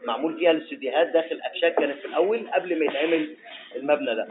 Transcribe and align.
معمول 0.07 0.37
فيها 0.37 0.51
الاستوديوهات 0.51 1.07
داخل 1.07 1.39
أكشاك 1.43 1.75
كانت 1.75 1.99
في 1.99 2.05
الأول 2.05 2.48
قبل 2.53 2.79
ما 2.79 2.85
يتعمل 2.85 3.35
المبنى 3.76 4.16
ده. 4.16 4.27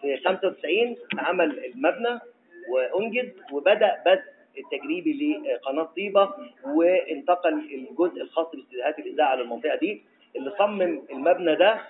في 0.00 0.16
95 0.16 0.96
اتعمل 1.12 1.64
المبنى 1.64 2.20
وأنجز 2.68 3.28
وبدأ 3.52 4.02
بث 4.06 4.20
التجريبي 4.58 5.40
لقناة 5.44 5.82
طيبة 5.96 6.30
وانتقل 6.64 7.54
الجزء 7.74 8.22
الخاص 8.22 8.46
باستديوهات 8.54 8.98
الإذاعة 8.98 9.34
للمنطقة 9.34 9.76
دي 9.76 10.02
اللي 10.36 10.50
صمم 10.58 11.02
المبنى 11.10 11.54
ده 11.56 11.80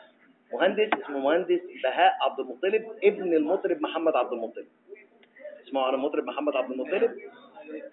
مهندس 0.53 0.89
اسمه 1.05 1.19
مهندس 1.19 1.61
بهاء 1.85 2.15
عبد 2.21 2.41
المطلب 2.41 2.87
ابن 3.05 3.33
المطرب 3.35 3.81
محمد 3.81 4.17
عبد 4.17 4.33
المطلب. 4.33 4.67
اسمعوا 5.67 5.87
عن 5.87 5.95
المطرب 5.95 6.25
محمد 6.25 6.57
عبد 6.57 6.71
المطلب. 6.71 7.19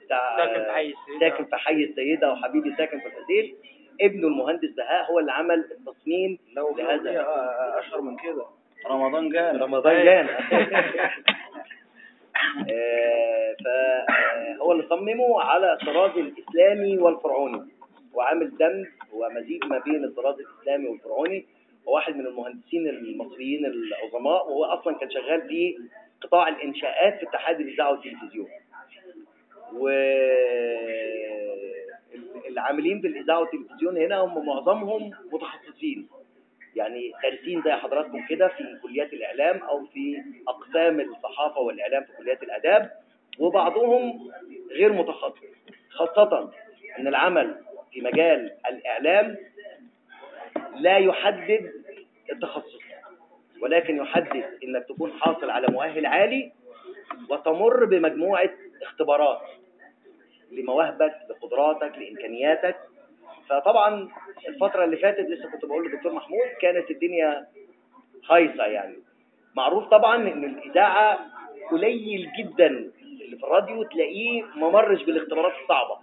بتاع 0.06 0.38
ساكن 0.38 0.64
في 0.64 0.72
حي 0.72 0.94
السيدة. 0.94 1.20
ساكن 1.30 1.46
في 1.46 1.56
حي 1.56 1.84
السيدة 1.84 2.32
وحبيبي 2.32 2.76
ساكن 2.78 3.00
في 3.00 3.06
الحسين 3.08 3.56
ابنه 4.02 4.28
المهندس 4.28 4.70
بهاء 4.70 5.12
هو 5.12 5.20
اللي 5.20 5.32
عمل 5.32 5.66
التصميم 5.72 6.40
لو 6.56 6.76
لهذا. 6.78 7.12
هذا 7.12 7.80
أشهر 7.80 8.02
من 8.02 8.18
كده. 8.18 8.46
رمضان 8.90 9.30
جاء 9.30 9.58
رمضان 9.58 10.06
جانا. 10.06 10.38
آه، 12.72 13.56
فهو 13.66 14.72
اللي 14.72 14.84
صممه 14.90 15.42
على 15.42 15.74
الطراز 15.74 16.18
الإسلامي 16.18 16.98
والفرعوني. 16.98 17.62
وعامل 18.14 18.58
دمج 18.58 18.86
ومزيج 19.14 19.66
ما 19.66 19.80
بين 19.80 20.04
الطراز 20.06 20.36
الإسلامي 20.40 20.88
والفرعوني. 20.88 21.46
وواحد 21.86 22.16
من 22.16 22.28
المهندسين 22.28 22.88
المصريين 22.88 23.66
العظماء 23.66 24.48
وهو 24.48 24.66
أصلا 24.66 24.96
كان 24.98 25.12
شغال 25.12 25.42
في 25.42 25.78
قطاع 26.22 26.48
الإنشاءات 26.48 27.20
في 27.20 27.30
اتحاد 27.30 27.60
الإذاعة 27.60 27.92
والتلفزيون. 27.92 28.48
والعاملين 32.50 33.02
بالإذاعة 33.02 33.40
والتلفزيون 33.40 33.98
هنا 33.98 34.20
هم 34.20 34.46
معظمهم 34.46 35.12
متخصصين. 35.32 36.08
يعني 36.76 37.12
دارسين 37.24 37.62
زي 37.62 37.72
حضراتكم 37.72 38.26
كده 38.30 38.48
في 38.48 38.80
كليات 38.84 39.14
الإعلام 39.14 39.58
أو 39.58 39.86
في 39.86 40.24
أقسام 40.48 41.00
الصحافة 41.00 41.60
والإعلام 41.60 42.04
في 42.04 42.12
كليات 42.18 42.44
الآداب 42.44 42.92
وبعضهم 43.40 44.32
غير 44.72 44.94
متخصص. 44.94 45.36
خاصة 45.90 46.52
أن 47.00 47.08
العمل 47.08 47.56
في 47.92 48.02
مجال 48.02 48.52
الإعلام 48.70 49.38
لا 50.76 50.98
يحدد 50.98 51.72
التخصص 52.32 52.80
ولكن 53.62 53.98
يحدد 53.98 54.44
أنك 54.64 54.86
تكون 54.90 55.14
حاصل 55.14 55.50
على 55.50 55.68
مؤهل 55.68 56.06
عالي 56.06 56.52
وتمر 57.30 57.86
بمجموعة 57.86 58.50
اختبارات 58.82 59.42
لمواهبك 60.52 61.14
لقدراتك 61.30 61.98
لإمكانياتك. 61.98 62.76
فطبعا 63.50 64.10
الفترة 64.48 64.84
اللي 64.84 64.98
فاتت 64.98 65.30
لسه 65.30 65.52
كنت 65.52 65.66
بقول 65.66 65.86
للدكتور 65.88 66.14
محمود 66.14 66.48
كانت 66.62 66.92
الدنيا 66.92 67.48
هايصة 68.30 68.64
يعني. 68.66 68.96
معروف 69.56 69.88
طبعا 69.88 70.16
إن 70.16 70.44
الإذاعة 70.44 71.20
قليل 71.72 72.30
جدا. 72.40 72.68
اللي 73.22 73.38
في 73.38 73.44
الراديو 73.44 73.84
تلاقيه 73.84 74.44
ما 74.44 74.70
مرش 74.70 75.04
بالاختبارات 75.04 75.54
الصعبة. 75.64 75.98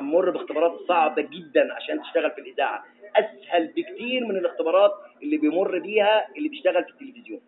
نمر 0.00 0.30
باختبارات 0.30 0.78
صعبة 0.88 1.22
جدا 1.22 1.74
عشان 1.74 2.02
تشتغل 2.02 2.30
في 2.30 2.40
الإذاعة. 2.40 2.84
أسهل 3.16 3.66
بكتير 3.66 4.24
من 4.26 4.36
الاختبارات 4.36 4.92
اللي 5.22 5.36
بيمر 5.36 5.78
بيها 5.78 6.28
اللي 6.36 6.48
بيشتغل 6.48 6.84
في 6.84 6.90
التلفزيون. 6.90 7.40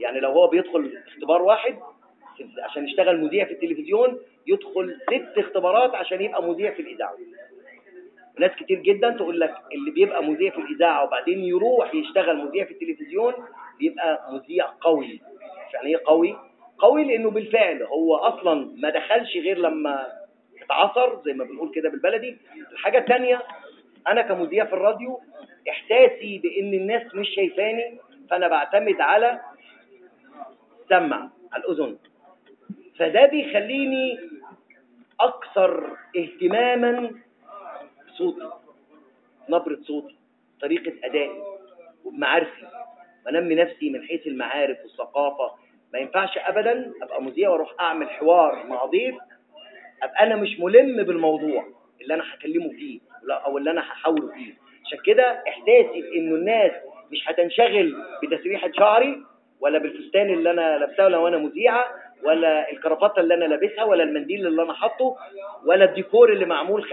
يعني 0.00 0.20
لو 0.20 0.30
هو 0.30 0.46
بيدخل 0.46 1.02
اختبار 1.06 1.42
واحد 1.42 1.78
عشان 2.62 2.84
يشتغل 2.88 3.20
مذيع 3.24 3.44
في 3.44 3.52
التلفزيون 3.52 4.18
يدخل 4.46 4.96
ست 5.02 5.38
اختبارات 5.38 5.94
عشان 5.94 6.20
يبقى 6.22 6.42
مذيع 6.42 6.74
في 6.74 6.82
الإذاعة. 6.82 7.14
ناس 8.38 8.50
كتير 8.50 8.78
جدا 8.78 9.10
تقول 9.10 9.40
لك 9.40 9.54
اللي 9.74 9.90
بيبقى 9.90 10.24
مذيع 10.24 10.50
في 10.50 10.58
الإذاعة 10.58 11.04
وبعدين 11.04 11.44
يروح 11.44 11.94
يشتغل 11.94 12.36
مذيع 12.36 12.64
في 12.64 12.70
التلفزيون 12.70 13.34
بيبقى 13.78 14.32
مذيع 14.32 14.66
قوي. 14.80 15.20
يعني 15.74 15.86
إيه 15.86 16.02
قوي؟ 16.06 16.36
قوي 16.78 17.04
لأنه 17.04 17.30
بالفعل 17.30 17.82
هو 17.82 18.16
أصلا 18.16 18.72
ما 18.76 18.90
دخلش 18.90 19.36
غير 19.36 19.58
لما 19.58 20.06
اتعصر 20.62 21.22
زي 21.24 21.32
ما 21.32 21.44
بنقول 21.44 21.70
كده 21.74 21.90
بالبلدي. 21.90 22.36
الحاجة 22.72 22.98
الثانية 22.98 23.42
أنا 24.08 24.22
كمذيع 24.22 24.64
في 24.64 24.72
الراديو 24.72 25.20
إحساسي 25.70 26.38
بإن 26.38 26.74
الناس 26.74 27.14
مش 27.14 27.28
شايفاني 27.36 27.98
فأنا 28.30 28.48
بعتمد 28.48 29.00
على 29.00 29.40
سمع 30.88 31.30
على 31.52 31.64
الأذن. 31.64 31.98
فده 32.98 33.26
بيخليني 33.26 34.18
أكثر 35.20 35.96
اهتماما 36.16 37.10
صوتي 38.18 38.50
نبرة 39.48 39.78
صوتي 39.82 40.16
طريقة 40.60 40.92
أدائي 41.04 41.42
وبمعارفي 42.04 42.66
بنمي 43.26 43.54
نفسي 43.54 43.90
من 43.90 44.02
حيث 44.02 44.26
المعارف 44.26 44.78
والثقافة. 44.82 45.50
ما 45.92 45.98
ينفعش 45.98 46.38
أبدا 46.38 46.92
أبقى 47.02 47.22
مذيع 47.22 47.50
وأروح 47.50 47.74
أعمل 47.80 48.10
حوار 48.10 48.66
مع 48.66 48.84
ضيف 48.84 49.14
أبقى 50.02 50.22
أنا 50.22 50.36
مش 50.36 50.60
ملم 50.60 51.02
بالموضوع 51.02 51.66
اللي 52.00 52.14
أنا 52.14 52.24
هكلمه 52.34 52.70
فيه 52.70 53.00
أو 53.30 53.58
اللي 53.58 53.70
أنا 53.70 53.80
هحاوره 53.80 54.26
فيه. 54.34 54.54
عشان 54.86 54.98
كده 55.04 55.42
إحساسي 55.48 56.00
بإنه 56.02 56.34
الناس 56.34 56.72
مش 57.12 57.28
هتنشغل 57.28 57.96
بتسريحة 58.22 58.70
شعري 58.72 59.22
ولا 59.60 59.78
بالفستان 59.78 60.30
اللي 60.30 60.50
أنا 60.50 60.78
لابساه 60.78 61.08
لو 61.08 61.28
أنا 61.28 61.38
مذيعة 61.38 61.84
ولا 62.24 62.70
الكرافته 62.72 63.20
اللي 63.20 63.34
أنا 63.34 63.44
لابسها 63.44 63.84
ولا 63.84 64.02
المنديل 64.04 64.46
اللي 64.46 64.62
أنا 64.62 64.72
حاطه 64.72 65.16
ولا 65.66 65.84
الديكور 65.84 66.32
اللي 66.32 66.44
معمول 66.44 66.88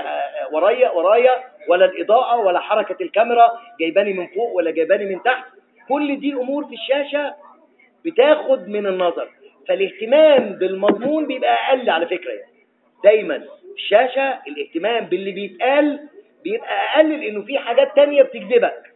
ورايا 0.51 0.89
ورايا 0.89 1.44
ولا 1.67 1.85
الإضاءة 1.85 2.38
ولا 2.39 2.59
حركة 2.59 3.03
الكاميرا 3.03 3.45
جايباني 3.79 4.13
من 4.13 4.28
فوق 4.28 4.51
ولا 4.56 4.72
جايباني 4.72 5.06
من 5.16 5.23
تحت. 5.23 5.45
كل 5.89 6.19
دي 6.19 6.33
أمور 6.33 6.66
في 6.66 6.73
الشاشة 6.73 7.35
بتاخد 8.06 8.67
من 8.67 8.88
النظر. 8.88 9.29
فالاهتمام 9.67 10.50
بالمضمون 10.53 11.28
بيبقى 11.28 11.53
أقل 11.69 11.89
على 11.89 12.06
فكرة 12.06 12.31
يعني. 12.31 12.53
دايما 13.03 13.39
في 13.39 13.75
الشاشة 13.75 14.39
الاهتمام 14.47 15.06
باللي 15.06 15.31
بيتقال 15.31 16.00
بيبقى 16.44 16.95
أقل 16.95 17.19
لأنه 17.22 17.41
في 17.41 17.59
حاجات 17.59 17.95
تانية 17.95 18.23
بتجذبك. 18.23 18.93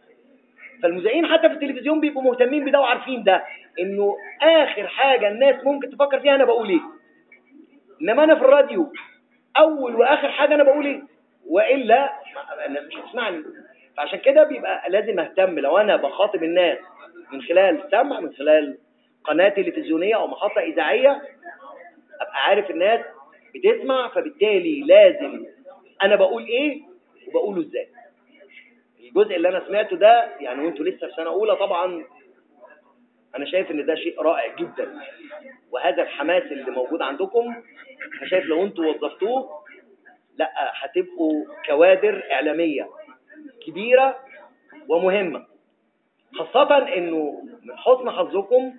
فالمذيعين 0.82 1.26
حتى 1.26 1.48
في 1.48 1.54
التلفزيون 1.54 2.00
بيبقوا 2.00 2.22
مهتمين 2.22 2.64
بده 2.64 2.80
وعارفين 2.80 3.22
ده 3.24 3.44
إنه 3.80 4.16
آخر 4.42 4.86
حاجة 4.86 5.28
الناس 5.28 5.64
ممكن 5.64 5.90
تفكر 5.90 6.20
فيها 6.20 6.34
أنا 6.34 6.44
بقول 6.44 6.68
إيه. 6.68 6.80
إنما 8.02 8.24
أنا 8.24 8.34
في 8.34 8.40
الراديو 8.40 8.92
أول 9.58 9.94
وآخر 9.96 10.28
حاجة 10.30 10.54
أنا 10.54 10.62
بقول 10.64 10.86
إيه. 10.86 11.02
وإلا 11.46 12.12
الناس 12.66 12.84
مش 12.84 12.96
هتسمعني 12.96 13.44
فعشان 13.96 14.18
كده 14.18 14.44
بيبقى 14.44 14.90
لازم 14.90 15.20
أهتم 15.20 15.58
لو 15.58 15.78
أنا 15.78 15.96
بخاطب 15.96 16.42
الناس 16.42 16.78
من 17.32 17.42
خلال 17.42 17.82
سمع 17.90 18.20
من 18.20 18.32
خلال 18.32 18.78
قناة 19.24 19.48
تلفزيونية 19.48 20.14
أو 20.16 20.26
محطة 20.26 20.60
إذاعية 20.60 21.10
أبقى 22.20 22.44
عارف 22.48 22.70
الناس 22.70 23.00
بتسمع 23.54 24.08
فبالتالي 24.08 24.80
لازم 24.80 25.44
أنا 26.02 26.16
بقول 26.16 26.44
إيه 26.46 26.80
وبقوله 27.28 27.60
إزاي. 27.62 27.88
الجزء 29.08 29.36
اللي 29.36 29.48
أنا 29.48 29.64
سمعته 29.66 29.96
ده 29.96 30.28
يعني 30.40 30.64
وأنتوا 30.64 30.84
لسه 30.84 31.06
في 31.06 31.12
سنة 31.16 31.30
أولى 31.30 31.56
طبعا 31.56 32.04
أنا 33.36 33.44
شايف 33.44 33.70
إن 33.70 33.86
ده 33.86 33.94
شيء 33.94 34.20
رائع 34.22 34.54
جدا. 34.56 35.00
وهذا 35.70 36.02
الحماس 36.02 36.42
اللي 36.42 36.70
موجود 36.70 37.02
عندكم 37.02 37.54
أنا 38.20 38.28
شايف 38.30 38.44
لو 38.44 38.62
أنتوا 38.64 38.84
وظفتوه 38.86 39.64
لأ 40.38 40.50
هتبقوا 40.56 41.44
كوادر 41.66 42.22
إعلامية 42.32 42.88
كبيرة 43.66 44.18
ومهمة. 44.88 45.46
خاصة 46.34 46.78
إنه 46.96 47.42
من 47.64 47.76
حسن 47.78 48.10
حظكم 48.10 48.74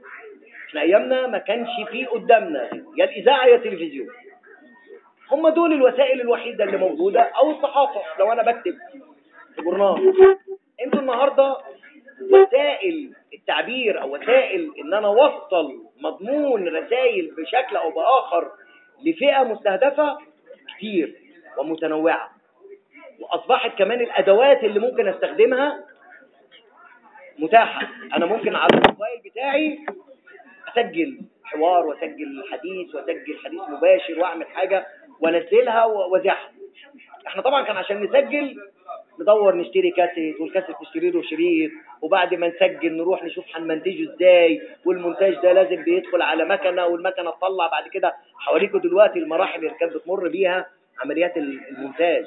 إحنا 0.70 0.82
أيامنا 0.82 1.28
ما 1.28 1.38
كانش 1.38 1.70
فيه 1.92 2.08
قدامنا 2.08 2.70
يا 2.98 3.06
الإذاعة 3.06 3.46
يا 3.46 3.56
التلفزيون. 3.56 4.08
هم 5.32 5.50
دول 5.50 5.74
الوسائل 5.74 6.22
الوحيدة 6.22 6.64
اللي 6.64 6.78
موجودة 6.78 7.22
أو 7.22 7.52
الصحافة. 7.52 8.02
لو 8.20 8.32
أنا 8.32 8.52
بكتب 8.52 8.78
جورنال 9.60 10.14
أنتوا 10.86 11.00
النهارده 11.00 11.58
وسائل 12.32 13.14
التعبير 13.34 14.02
أو 14.02 14.16
وسائل 14.16 14.72
إن 14.80 14.94
أنا 14.94 15.08
أوصل 15.08 15.84
مضمون 16.02 16.68
رسائل 16.68 17.32
بشكل 17.38 17.76
أو 17.76 17.92
بآخر 17.92 18.52
لفئة 19.06 19.44
مستهدفة 19.44 20.18
كتير 20.78 21.16
ومتنوعة. 21.58 22.30
وأصبحت 23.20 23.78
كمان 23.78 24.02
الأدوات 24.02 24.64
اللي 24.64 24.80
ممكن 24.80 25.08
أستخدمها 25.08 25.84
متاحة. 27.40 27.88
أنا 28.14 28.26
ممكن 28.26 28.56
على 28.56 28.70
الموبايل 28.74 29.22
بتاعي 29.26 29.80
أسجل 30.68 31.22
حوار 31.44 31.86
وأسجل 31.86 32.44
حديث 32.52 32.96
وأسجل 32.96 33.38
حديث 33.46 33.62
مباشر 33.70 34.20
وأعمل 34.20 34.48
حاجة 34.48 34.86
وأنزلها 35.22 35.86
واذاعها 35.86 36.52
إحنا 37.28 37.42
طبعا 37.42 37.64
كان 37.64 37.78
عشان 37.78 38.04
نسجل 38.04 38.58
ندور 39.22 39.56
نشتري 39.56 39.92
كاسيت 39.92 40.40
والكاسيت 40.42 40.76
نشتري 40.82 41.12
له 41.12 41.22
شريط 41.22 41.72
وبعد 42.02 42.34
ما 42.34 42.48
نسجل 42.48 42.98
نروح 42.98 43.24
نشوف 43.24 43.46
هنمنتجه 43.56 44.14
إزاي 44.14 44.62
والمونتاج 44.86 45.34
ده 45.44 45.54
لازم 45.54 45.84
بيدخل 45.84 46.22
على 46.22 46.46
مكنة 46.46 46.86
والمكنة 46.86 47.32
تطلع 47.32 47.68
بعد 47.68 47.88
كده 47.88 48.14
حواليكم 48.40 48.78
دلوقتي 48.80 49.20
المراحل 49.20 49.60
اللي 49.60 49.78
كانت 49.80 49.94
بتمر 49.96 50.28
بيها 50.28 50.66
عمليات 51.04 51.38
المونتاج. 51.38 52.26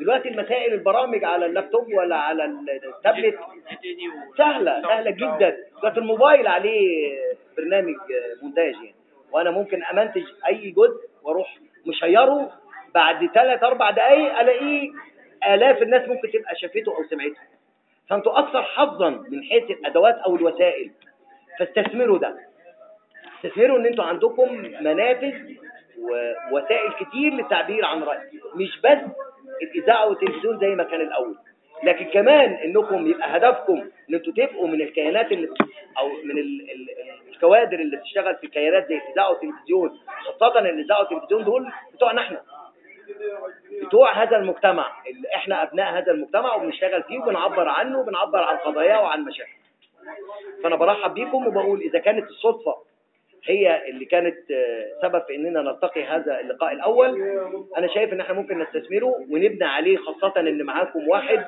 دلوقتي 0.00 0.28
المسائل 0.28 0.72
البرامج 0.74 1.24
على 1.24 1.46
اللابتوب 1.46 1.92
ولا 1.94 2.16
على 2.16 2.44
التابلت 2.44 3.38
سهلة 4.38 4.82
سهلة 4.82 5.10
جدا. 5.10 5.56
دلوقتي 5.80 6.00
الموبايل 6.00 6.46
عليه 6.46 7.12
برنامج 7.58 7.94
مونتاج 8.42 8.74
يعني. 8.74 8.94
وأنا 9.32 9.50
ممكن 9.50 9.84
أمنتج 9.84 10.22
أي 10.46 10.70
جزء 10.70 11.00
وأروح 11.22 11.58
مشيره 11.86 12.52
بعد 12.94 13.26
ثلاث 13.34 13.62
أربع 13.62 13.90
دقائق 13.90 14.38
ألاقيه 14.38 14.90
آلاف 15.46 15.82
الناس 15.82 16.08
ممكن 16.08 16.30
تبقى 16.30 16.56
شافته 16.56 16.96
أو 16.96 17.04
سمعته. 17.04 17.40
فأنتوا 18.08 18.38
أكثر 18.38 18.62
حظا 18.62 19.10
من 19.10 19.42
حيث 19.44 19.70
الأدوات 19.70 20.14
أو 20.14 20.36
الوسائل. 20.36 20.90
فاستثمروا 21.58 22.18
ده. 22.18 22.36
استثمروا 23.36 23.78
إن 23.78 23.86
أنتوا 23.86 24.04
عندكم 24.04 24.54
منافذ 24.80 25.34
ووسائل 25.98 26.92
كتير 26.92 27.32
للتعبير 27.32 27.84
عن 27.84 28.02
رأي 28.02 28.18
مش 28.54 28.80
بس 28.80 28.98
الإذاعة 29.62 30.08
والتلفزيون 30.08 30.58
زي 30.58 30.74
ما 30.74 30.84
كان 30.84 31.00
الأول. 31.00 31.36
لكن 31.84 32.04
كمان 32.04 32.52
إنكم 32.52 33.06
يبقى 33.06 33.36
هدفكم 33.36 33.78
إن 34.10 34.14
أنتوا 34.14 34.32
تبقوا 34.32 34.68
من 34.68 34.80
الكيانات 34.82 35.32
اللي 35.32 35.48
أو 35.98 36.08
من 36.24 36.38
ال 36.38 36.70
ال 36.70 36.88
الكوادر 37.34 37.78
اللي 37.78 37.96
بتشتغل 37.96 38.36
في 38.36 38.46
كيانات 38.46 38.88
زي 38.88 38.96
الإذاعة 38.98 39.30
والتلفزيون 39.30 39.98
خاصة 40.24 40.58
الإذاعة 40.58 41.00
والتلفزيون 41.00 41.44
دول 41.44 41.72
بتوعنا 41.94 42.20
إحنا. 42.20 42.40
بتوع 43.86 44.22
هذا 44.22 44.36
المجتمع 44.36 44.92
اللي 45.06 45.28
إحنا 45.34 45.62
أبناء 45.62 45.98
هذا 45.98 46.12
المجتمع 46.12 46.54
وبنشتغل 46.54 47.02
فيه 47.02 47.18
وبنعبر 47.18 47.68
عنه 47.68 47.98
وبنعبر 48.00 48.38
عن 48.38 48.56
قضاياه 48.56 49.02
وعن 49.02 49.24
مشاكله. 49.24 49.54
فأنا 50.62 50.76
برحب 50.76 51.14
بيكم 51.14 51.46
وبقول 51.46 51.80
إذا 51.80 51.98
كانت 51.98 52.28
الصدفة 52.30 52.74
هي 53.46 53.88
اللي 53.88 54.04
كانت 54.04 54.36
سبب 55.02 55.22
في 55.26 55.34
إننا 55.34 55.62
نلتقي 55.62 56.04
هذا 56.04 56.40
اللقاء 56.40 56.72
الأول 56.72 57.22
أنا 57.78 57.86
شايف 57.94 58.12
إن 58.12 58.20
إحنا 58.20 58.34
ممكن 58.34 58.58
نستثمره 58.58 59.06
ونبني 59.30 59.64
عليه 59.64 59.96
خاصة 59.96 60.40
إن 60.40 60.62
معاكم 60.62 61.08
واحد 61.08 61.46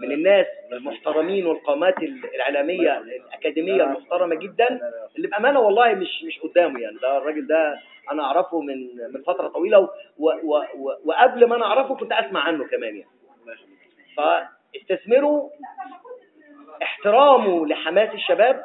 من 0.00 0.12
الناس 0.12 0.46
المحترمين 0.72 1.46
والقامات 1.46 1.98
الاعلاميه 2.02 2.98
الأكاديمية 2.98 3.82
المحترمة 3.84 4.34
جدا 4.34 4.80
اللي 5.16 5.28
بأمانة 5.28 5.60
والله 5.60 5.94
مش 5.94 6.22
مش 6.24 6.38
قدامه 6.38 6.80
يعني. 6.80 6.96
ده 7.02 7.18
الراجل 7.18 7.46
ده 7.46 7.78
أنا 8.12 8.22
أعرفه 8.22 8.60
من 8.60 8.96
من 9.12 9.22
فترة 9.22 9.48
طويلة 9.48 9.78
و 9.78 9.88
و 10.18 10.30
و 10.76 10.92
وقبل 11.04 11.44
ما 11.48 11.56
أنا 11.56 11.64
أعرفه 11.64 11.94
كنت 11.94 12.12
أسمع 12.12 12.40
عنه 12.40 12.64
كمان 12.64 12.96
يعني. 12.96 13.10
فاستثمروا 14.16 15.50
احترامه 16.82 17.66
لحماس 17.66 18.14
الشباب 18.14 18.64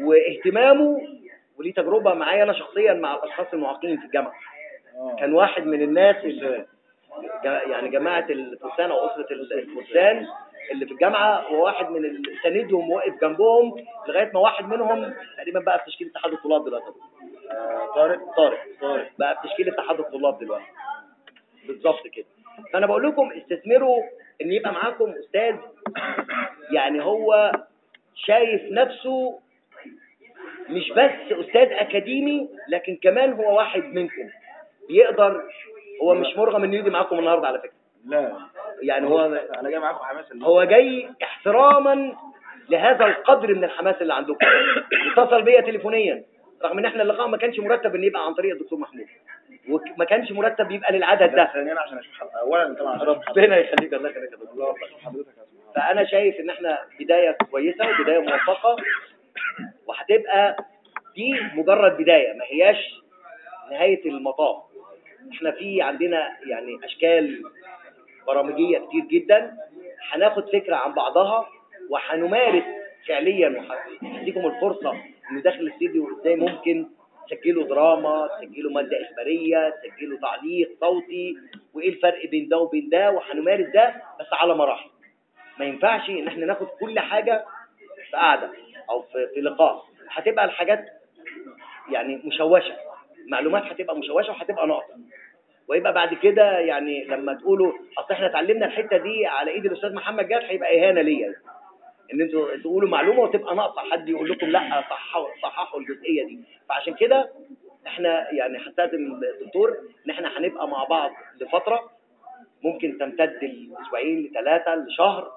واهتمامه 0.00 1.00
وليه 1.58 1.72
تجربة 1.74 2.14
معايا 2.14 2.42
أنا 2.42 2.52
شخصيا 2.52 2.94
مع 2.94 3.14
الأشخاص 3.14 3.46
المعاقين 3.52 3.98
في 4.00 4.06
الجامعة. 4.06 4.34
كان 5.18 5.32
واحد 5.32 5.66
من 5.66 5.82
الناس 5.82 6.16
اللي 6.24 6.66
يعني 7.44 7.88
جماعة 7.88 8.26
الفستان 8.30 8.90
أو 8.90 9.06
أسرة 9.06 9.26
الفستان 9.32 10.26
اللي 10.70 10.86
في 10.86 10.92
الجامعة 10.92 11.40
هو 11.40 11.64
واحد 11.64 11.90
من 11.90 12.22
ساندهم 12.42 12.90
واقف 12.90 13.20
جنبهم 13.20 13.84
لغاية 14.08 14.30
ما 14.34 14.40
واحد 14.40 14.64
منهم 14.64 15.14
تقريبا 15.36 15.60
بقى 15.60 15.78
في 15.78 15.84
تشكيل 15.84 16.08
اتحاد 16.10 16.32
الطلاب 16.32 16.64
دلوقتي. 16.64 16.86
طارق. 17.94 18.20
طارق. 18.36 18.58
طارق. 18.80 19.08
بقى 19.18 19.42
في 19.42 19.48
تشكيل 19.48 19.68
اتحاد 19.68 19.98
الطلاب 20.00 20.38
دلوقتي. 20.38 20.64
بالظبط 21.66 22.06
كده. 22.06 22.24
فأنا 22.72 22.86
بقول 22.86 23.08
لكم 23.08 23.32
استثمروا 23.32 24.02
إن 24.42 24.52
يبقى 24.52 24.72
معاكم 24.72 25.10
أستاذ 25.10 25.56
يعني 26.70 27.04
هو 27.04 27.52
شايف 28.14 28.62
نفسه 28.72 29.40
مش 30.68 30.90
بس 30.90 31.32
أستاذ 31.32 31.72
أكاديمي 31.72 32.48
لكن 32.68 32.98
كمان 33.02 33.32
هو 33.32 33.56
واحد 33.56 33.84
منكم. 33.84 34.28
بيقدر 34.88 35.42
هو 36.02 36.14
مش 36.14 36.36
مرغم 36.36 36.64
إنه 36.64 36.76
يجي 36.76 36.90
معاكم 36.90 37.18
النهارده 37.18 37.46
على 37.48 37.58
فكرة. 37.58 37.72
لا. 38.06 38.36
يعني 38.82 39.06
هو 39.06 39.24
أنا 39.58 39.70
جاي 39.70 39.78
معاكم 39.78 40.04
حماس 40.04 40.32
هو 40.42 40.64
جاي 40.64 41.08
احتراما 41.22 42.16
لهذا 42.70 43.04
القدر 43.04 43.54
من 43.54 43.64
الحماس 43.64 44.02
اللي 44.02 44.14
عندكم. 44.14 44.46
اتصل 45.16 45.42
بيا 45.42 45.60
تليفونيا. 45.60 46.24
رغم 46.64 46.78
إن 46.78 46.84
إحنا 46.84 47.02
اللقاء 47.02 47.28
ما 47.28 47.36
كانش 47.36 47.58
مرتب 47.58 47.94
إن 47.94 48.04
يبقى 48.04 48.26
عن 48.26 48.34
طريق 48.34 48.54
الدكتور 48.54 48.78
محمود. 48.78 49.06
وما 49.68 50.04
كانش 50.04 50.32
مرتب 50.32 50.70
يبقى 50.70 50.92
للعدد 50.92 51.34
ده. 51.34 51.50
ثانيا 51.52 51.80
عشان 51.80 51.98
أشوف 51.98 52.14
حلقة. 52.20 52.40
اولا 52.40 52.74
طبعا 52.74 53.02
ربنا 53.02 53.56
يخليك 53.56 53.94
الله 53.94 54.10
يخليك 54.10 54.30
الله 54.52 54.74
حضرتك 54.74 54.90
سبحان 54.92 55.24
فأنا 55.74 56.04
شايف 56.04 56.40
إن 56.40 56.50
إحنا 56.50 56.78
بداية 57.00 57.36
كويسة 57.50 57.88
وبداية 57.90 58.18
موفقة. 58.18 58.76
وهتبقى 59.86 60.56
دي 61.14 61.40
مجرد 61.54 61.96
بداية 61.96 62.32
ما 62.32 62.44
هياش 62.44 63.00
نهاية 63.70 64.08
المطاف. 64.10 64.62
إحنا 65.32 65.50
في 65.50 65.82
عندنا 65.82 66.28
يعني 66.46 66.78
أشكال 66.84 67.42
برامجية 68.26 68.78
كتير 68.78 69.04
جدا. 69.04 69.56
هناخد 70.12 70.48
فكرة 70.52 70.76
عن 70.76 70.92
بعضها 70.94 71.48
وهنمارس 71.90 72.64
فعليا 73.08 73.48
وهديكم 74.02 74.46
الفرصة 74.46 74.92
إنه 75.30 75.40
داخل 75.40 75.60
الاستديو 75.60 76.18
إزاي 76.20 76.36
ممكن 76.36 76.86
تسجلوا 77.30 77.64
دراما 77.64 78.28
تسجلوا 78.40 78.72
مادة 78.72 78.96
إخبارية 79.10 79.74
تسجلوا 79.84 80.18
تعليق 80.18 80.70
صوتي 80.80 81.36
وإيه 81.74 81.88
الفرق 81.88 82.26
بين 82.30 82.48
ده 82.48 82.58
وبين 82.58 82.88
ده 82.88 83.10
وهنمارس 83.10 83.66
ده 83.74 83.94
بس 84.20 84.26
على 84.32 84.54
مراحل. 84.54 84.90
ما 85.58 85.64
ينفعش 85.64 86.10
إن 86.10 86.28
إحنا 86.28 86.46
ناخد 86.46 86.66
كل 86.66 86.98
حاجة 87.00 87.44
في 88.10 88.16
قعده 88.16 88.50
أو 88.90 89.02
في, 89.02 89.28
في 89.34 89.40
لقاء. 89.40 89.84
هتبقى 90.10 90.44
الحاجات 90.44 90.84
يعني 91.90 92.20
مشوشة. 92.24 92.76
المعلومات 93.26 93.62
هتبقى 93.62 93.96
مشوشة 93.96 94.30
وهتبقى 94.32 94.66
ناقصة. 94.66 94.94
ويبقى 95.72 95.92
بعد 95.92 96.14
كده 96.14 96.58
يعني 96.58 97.04
لما 97.04 97.34
تقولوا 97.34 97.72
أصل 97.98 98.12
إحنا 98.14 98.26
اتعلمنا 98.26 98.66
الحتة 98.66 98.96
دي 98.96 99.26
على 99.26 99.50
إيد 99.50 99.66
الأستاذ 99.66 99.94
محمد 99.94 100.28
جاد 100.28 100.42
هيبقى 100.44 100.80
إهانة 100.86 101.00
ليا. 101.00 101.34
إن 102.14 102.20
أنتوا 102.20 102.56
تقولوا 102.56 102.88
معلومة 102.88 103.20
وتبقى 103.20 103.54
ناقصة 103.54 103.90
حد 103.90 104.08
يقول 104.08 104.30
لكم 104.30 104.46
لأ 104.46 104.60
صححوا 104.90 105.26
صححوا 105.42 105.80
الجزئية 105.80 106.26
دي. 106.26 106.40
فعشان 106.68 106.94
كده 106.94 107.30
إحنا 107.86 108.30
يعني 108.32 108.58
هستاذن 108.58 109.20
الدكتور 109.40 109.76
إن 110.06 110.10
إحنا 110.10 110.38
هنبقى 110.38 110.68
مع 110.68 110.84
بعض 110.84 111.10
لفترة 111.40 111.90
ممكن 112.62 112.98
تمتد 112.98 113.38
لأسبوعين 113.44 114.22
لثلاثه 114.22 114.74
لشهر. 114.74 115.32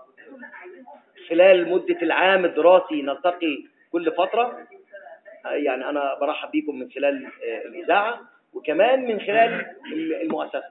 خلال 1.29 1.69
مدة 1.71 1.97
العام 2.01 2.45
الدراسي 2.45 3.01
نلتقي 3.01 3.63
كل 3.91 4.11
فترة. 4.11 4.67
يعني 5.45 5.89
أنا 5.89 6.17
برحب 6.21 6.51
بيكم 6.51 6.79
من 6.79 6.91
خلال 6.91 7.27
الإذاعة. 7.65 8.34
وكمان 8.55 9.05
من 9.05 9.19
خلال 9.19 9.65
المؤسسة. 10.21 10.63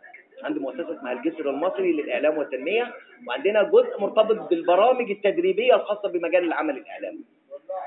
عندي 0.43 0.61
مؤسسة 0.61 0.99
اسمها 0.99 1.13
الجسر 1.13 1.51
المصري 1.51 1.93
للإعلام 1.93 2.39
والتنمية 2.39 2.95
وعندنا 3.29 3.63
جزء 3.63 4.01
مرتبط 4.01 4.49
بالبرامج 4.51 5.11
التدريبية 5.11 5.75
الخاصة 5.75 6.09
بمجال 6.09 6.45
العمل 6.45 6.77
الإعلامي. 6.77 7.25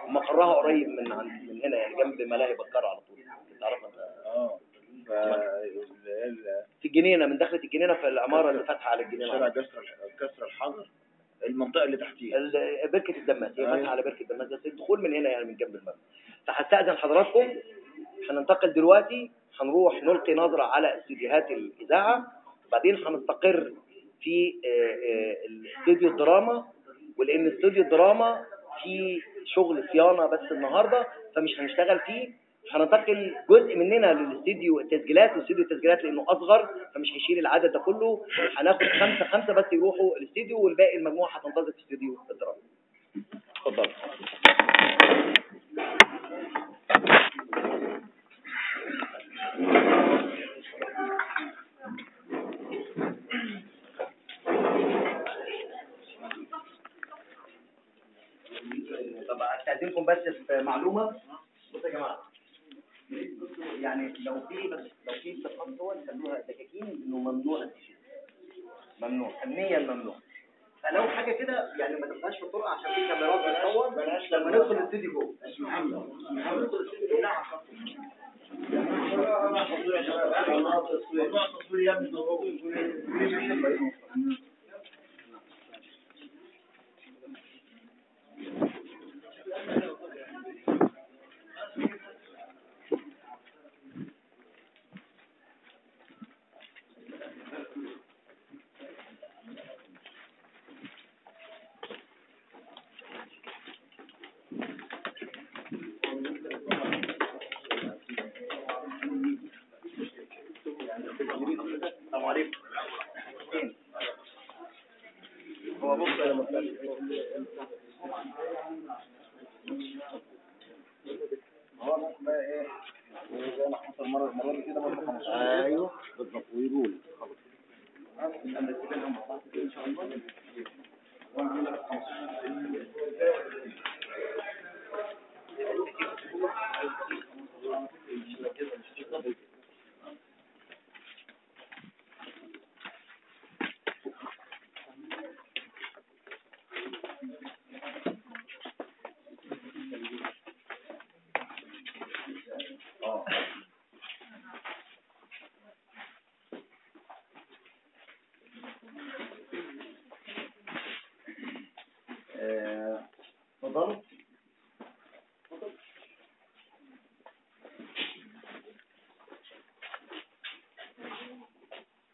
مقرها 0.08 0.54
قريب 0.54 0.88
من 0.90 1.12
عند 1.12 1.32
من 1.52 1.62
هنا 1.66 1.78
يعني 1.78 1.96
جنب 1.96 2.22
ملاهي 2.22 2.54
بكر 2.54 2.86
على 2.86 3.00
طول. 3.00 3.18
تعرفها 3.60 3.90
آه 4.26 4.60
في 6.82 6.86
الجنينة 6.88 7.26
من 7.26 7.38
دخلة 7.38 7.60
الجنينة 7.64 7.94
في 7.94 8.08
العمارة 8.08 8.50
اللي 8.52 8.64
فاتحة 8.64 8.90
على 8.90 9.04
الجنينة. 9.04 9.32
شارع 9.32 9.50
كسر 9.50 9.84
كسر 10.20 10.46
الحجر 10.46 10.88
المنطقة 11.48 11.84
اللي 11.84 11.98
تحتيها 11.98 12.38
ال- 12.38 12.90
بركة 12.94 13.18
الدماس. 13.18 13.52
هي. 13.60 13.66
فاتحة 13.66 13.92
على 13.92 14.02
بركة 14.02 14.22
الدماس 14.22 14.48
بس 14.48 14.66
الدخول 14.66 15.02
من 15.02 15.14
هنا 15.14 15.30
يعني 15.30 15.46
من 15.46 15.56
جنب 15.56 15.76
المبنى. 15.76 15.96
فهستأذن 16.48 16.98
حضراتكم. 16.98 17.48
هننتقل 18.30 18.74
دلوقتي 18.74 19.32
هنروح 19.62 20.04
نلقي 20.04 20.34
نظرة 20.34 20.64
على 20.64 21.00
استديوهات 21.00 21.52
الإذاعة 21.52 22.28
وبعدين 22.68 22.96
هنستقر 23.08 23.74
في 24.22 24.56
آه، 24.66 24.68
آه، 24.68 25.36
الاستوديو 25.50 26.10
الدراما 26.12 26.66
ولأن 27.18 27.48
استوديو 27.48 27.84
الدراما 27.84 28.46
في 28.84 29.22
شغل 29.46 29.84
صيانة 29.92 30.26
بس 30.26 30.52
النهارده 30.52 31.08
فمش 31.36 31.60
هنشتغل 31.60 32.00
فيه. 32.00 32.48
هننتقل 32.72 33.36
جزء 33.50 33.76
مننا 33.76 34.14
للاستديو 34.14 34.80
التسجيلات 34.80 35.38
واستديو 35.38 35.64
التسجيلات 35.64 36.04
لأنه 36.04 36.26
أصغر 36.30 36.70
فمش 36.96 37.12
هيشيل 37.14 37.40
العدد 37.40 37.72
ده 37.72 37.80
كله. 37.80 38.26
هناخد 38.58 38.84
خمسة 38.86 39.26
خمسة 39.26 39.54
بس 39.54 39.66
يروحوا 39.74 40.18
الاستديو 40.18 40.60
والباقي 40.60 40.98
المجموعة 40.98 41.30
هتنتظر 41.38 41.72
في 41.72 41.80
استديو 41.80 42.18
الدراسه 42.32 42.62
اتفضل. 43.68 43.90
طب 59.30 59.42
أستأذنكم 59.42 60.06
بس 60.06 60.18
في 60.18 60.62
معلومة. 60.62 61.16
بصوا 61.74 61.90
يا 61.90 61.94
جماعة. 61.94 62.32
يعني 63.82 64.14
لو 64.20 64.48
في 64.48 64.68
بس 64.68 64.80
لو 65.08 65.14
في 65.14 65.42
صفات 65.44 65.78
صور 65.78 65.96
خلوها 66.08 66.42
دكاكين 66.42 66.84
إنه 66.84 67.18
ممنوع 67.18 67.70
ممنوع. 69.02 69.32
فنيا 69.44 69.80
ممنوع. 69.80 70.16
فلو 70.84 71.04
حاجة 71.08 71.32
كده 71.32 71.74
يعني 71.80 71.96
ما 71.96 72.08
تبقاش 72.08 72.38
في 72.38 72.44
الطرق 72.44 72.68
عشان 72.68 72.96
في 72.96 73.08
كاميرات 73.08 73.40
بتصور. 73.58 73.90
لما 74.32 74.58
ندخل 74.58 74.72
الاستديو 74.72 75.12
جوه. 75.14 75.36
لما 76.32 76.56
ندخل 76.62 76.78
الاستديو 76.80 77.08
جوه 77.08 78.17
Allah 78.48 79.68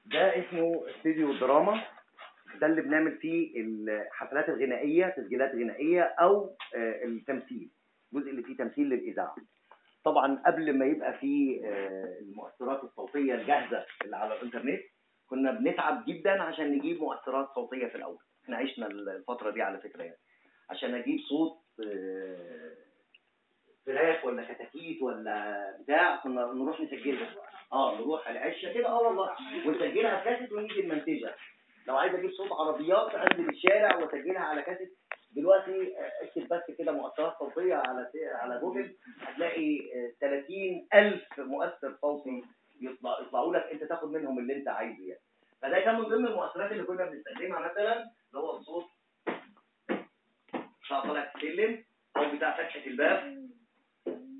ده 0.06 0.40
اسمه 0.40 0.84
استوديو 0.90 1.34
دراما. 1.34 1.82
ده 2.62 2.68
اللي 2.68 2.82
بنعمل 2.82 3.18
فيه 3.18 3.62
الحفلات 3.62 4.50
الغنائية 4.50 5.08
تسجيلات 5.10 5.52
غنائية 5.56 6.02
أو 6.02 6.56
آه، 6.76 7.06
التمثيل. 7.06 7.70
الجزء 8.14 8.30
اللي 8.32 8.44
فيه 8.44 8.58
تمثيل 8.58 8.90
للإذاعة. 8.90 9.36
طبعا 10.04 10.42
قبل 10.46 10.78
ما 10.78 10.86
يبقى 10.86 11.14
فيه 11.18 11.66
آه، 11.68 12.20
المؤثرات 12.22 12.84
الصوتية 12.84 13.34
الجاهزة 13.36 13.86
اللي 14.06 14.16
على 14.18 14.34
الإنترنت 14.38 14.82
كنا 15.28 15.52
بنتعب 15.52 16.06
جدا 16.08 16.42
عشان 16.42 16.72
نجيب 16.78 17.00
مؤثرات 17.00 17.50
صوتية 17.56 17.88
في 17.88 17.96
الأول. 17.96 18.18
إحنا 18.44 18.58
عشنا 18.58 18.88
الفترة 18.88 19.52
دي 19.52 19.62
على 19.62 19.78
فكرة 19.82 20.04
يعني. 20.04 20.18
عشان 20.84 20.96
أجيب 20.96 21.20
صوت 21.20 21.58
آه، 21.88 22.72
فراخ 23.86 24.26
ولا 24.26 24.54
كتاكيت 24.54 25.02
ولا 25.02 25.78
بتاع 25.84 26.16
كنا 26.16 26.46
نروح 26.46 26.82
نسجلها. 26.82 27.36
آه 27.74 28.00
نروح 28.00 28.28
على 28.28 28.40
العشه 28.40 28.74
كده. 28.74 28.88
آه 28.88 29.02
والله. 29.02 29.36
ونسجلها 29.68 30.24
كاسيت 30.24 30.52
ونيجي 30.52 30.82
نمنتجها 30.82 31.36
لو 31.88 31.98
عايز 31.98 32.14
أجيب 32.14 32.32
صوت 32.32 32.52
عربيات 32.52 33.16
أنزل 33.16 33.50
الشارع 33.50 33.96
وأسجلها 33.98 34.42
على 34.42 34.62
كاسيت. 34.62 34.98
دلوقتي 35.32 35.98
آه، 35.98 36.12
اكتب 36.26 36.48
بس 36.48 36.76
كده 36.78 36.92
مؤثرات 36.92 37.34
صوتية 37.40 37.76
على 37.76 38.10
على 38.34 38.60
جوجل. 38.60 38.96
هتلاقي 39.22 39.80
آه، 39.80 40.12
30000 40.22 41.40
مؤثر 41.40 41.98
صوتي 42.02 42.42
يطلع 42.82 43.20
يطلعوا 43.22 43.56
لك 43.56 43.64
أنت 43.72 43.84
تاخد 43.84 44.12
منهم 44.12 44.40
اللي 44.40 44.56
أنت 44.56 44.68
عايزه 44.68 45.04
يعني. 45.08 45.22
فده 45.62 45.80
كان 45.80 45.96
من 45.96 46.06
ضمن 46.06 46.28
المؤثرات 46.28 46.72
اللي 46.72 46.84
كنا 46.84 47.06
بنستخدمها 47.06 47.60
مثلا 47.60 47.94
اللي 48.00 48.44
هو 48.44 48.58
الصوت 48.58 48.86
طالع 50.90 51.32
السلم 51.36 51.84
أو 52.18 52.26
بتاع 52.36 52.52
فتحة 52.58 52.86
الباب. 52.88 53.44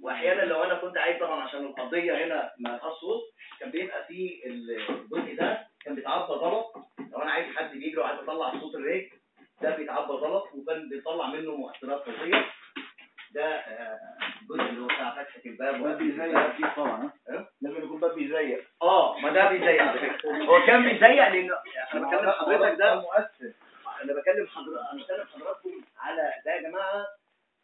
وأحيانا 0.02 0.42
لو 0.42 0.64
أنا 0.64 0.74
كنت 0.76 0.98
عايز 0.98 1.20
طبعا 1.20 1.42
عشان 1.44 1.66
القضية 1.66 2.26
هنا 2.26 2.52
ما 2.60 2.78
فيهاش 2.78 2.94
صوت 2.94 3.22
كان 3.60 3.72
بيبقى 3.72 4.06
في 4.06 4.42
الجزء 4.46 5.36
ده 5.36 5.68
كان 5.86 5.96
بيتعبى 5.96 6.34
غلط. 6.34 6.74
لو 7.12 7.22
أنا 7.22 7.32
عايز 7.32 7.56
حد 7.56 7.72
بيجري 7.72 7.98
وعايز 7.98 8.20
أطلع 8.20 8.60
صوت 8.60 8.76
الريك 8.76 9.14
ده 9.62 9.76
بيتعبى 9.76 10.14
غلط 10.14 10.44
وكان 10.54 10.90
بيطلع 10.90 11.28
منه 11.28 11.56
مؤثرات 11.56 12.06
صوتيه 12.06 12.46
ده 13.32 13.46
آه، 13.46 14.00
الجزء 14.42 14.70
اللي 14.70 14.82
هو 14.82 14.86
بتاع 14.86 15.12
فتحة 15.24 15.42
الباب. 15.46 15.84
باب 15.84 15.98
بيزيق 15.98 16.38
أكيد 16.40 16.66
طبعا 16.76 17.02
ها؟ 17.04 17.14
ها 17.30 17.48
لازم 17.62 17.84
يكون 17.84 18.00
باب 18.00 18.16
بيزيق. 18.16 18.64
آه 18.82 19.20
ما 19.20 19.30
ده 19.30 19.50
بيزيق 19.50 19.82
على 19.84 20.00
فكرة. 20.00 20.34
هو 20.44 20.66
كان 20.66 20.84
بيزيق 20.84 21.28
لأنه 21.30 21.54
أنا 21.94 22.08
بكلم 22.08 22.32
حضرتك 22.32 22.80
ده 22.80 22.96
مؤثر. 22.96 23.54
أنا 24.04 24.14
بكلم 24.14 24.48
حضرتك 24.48 24.80
أنا 24.94 25.04
بكلم 25.04 25.26
حضراتكم 25.28 25.82
على 25.98 26.34
ده 26.46 26.56
يا 26.56 26.62
جماعة 26.62 27.06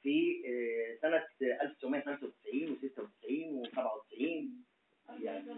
في 0.04 0.44
آه، 0.46 1.02
سنة 1.02 1.24
1995 1.62 2.80
و96 2.82 3.68
و97 3.68 4.22
يعني 5.24 5.56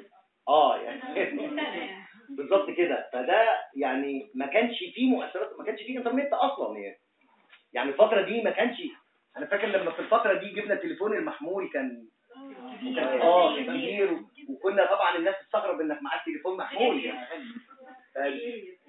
آه 0.48 0.78
يعني 0.78 1.02
بالظبط 2.38 2.70
كده. 2.70 3.10
فده 3.14 3.48
يعني 3.76 4.32
ما 4.36 4.46
كانش 4.46 4.80
فيه 4.80 5.10
مؤثرات 5.10 5.60
ما 5.60 5.66
كانش 5.66 5.82
فيه 5.82 5.98
إنترنت 5.98 6.34
أصلا 6.34 6.78
يعني. 6.78 7.00
يعني 7.74 7.90
الفترة 7.90 8.22
دي 8.22 8.42
ما 8.42 8.50
كانش 8.52 8.82
أنا 9.38 9.46
فاكر 9.46 9.68
لما 9.68 9.92
في 9.92 10.00
الفترة 10.00 10.34
دي 10.34 10.50
جبنا 10.50 10.74
التليفون 10.74 11.14
المحمول 11.18 11.70
كان 11.70 12.08
آه 13.22 13.56
كان 13.56 13.66
كبير 13.66 14.20
وكنا 14.50 14.86
طبعا 14.86 15.18
الناس 15.18 15.36
تستغرب 15.46 15.82
انك 15.82 16.02
معاك 16.02 16.26
تليفون 16.26 16.58
محمول 16.58 17.06
يعني 17.06 17.28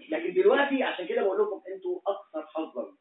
لكن 0.09 0.35
دلوقتي 0.35 0.83
عشان 0.83 1.07
كده 1.07 1.23
بقول 1.23 1.43
لكم 1.43 1.63
أنتوا 1.75 2.01
أكثر 2.07 2.47
حظا 2.47 2.97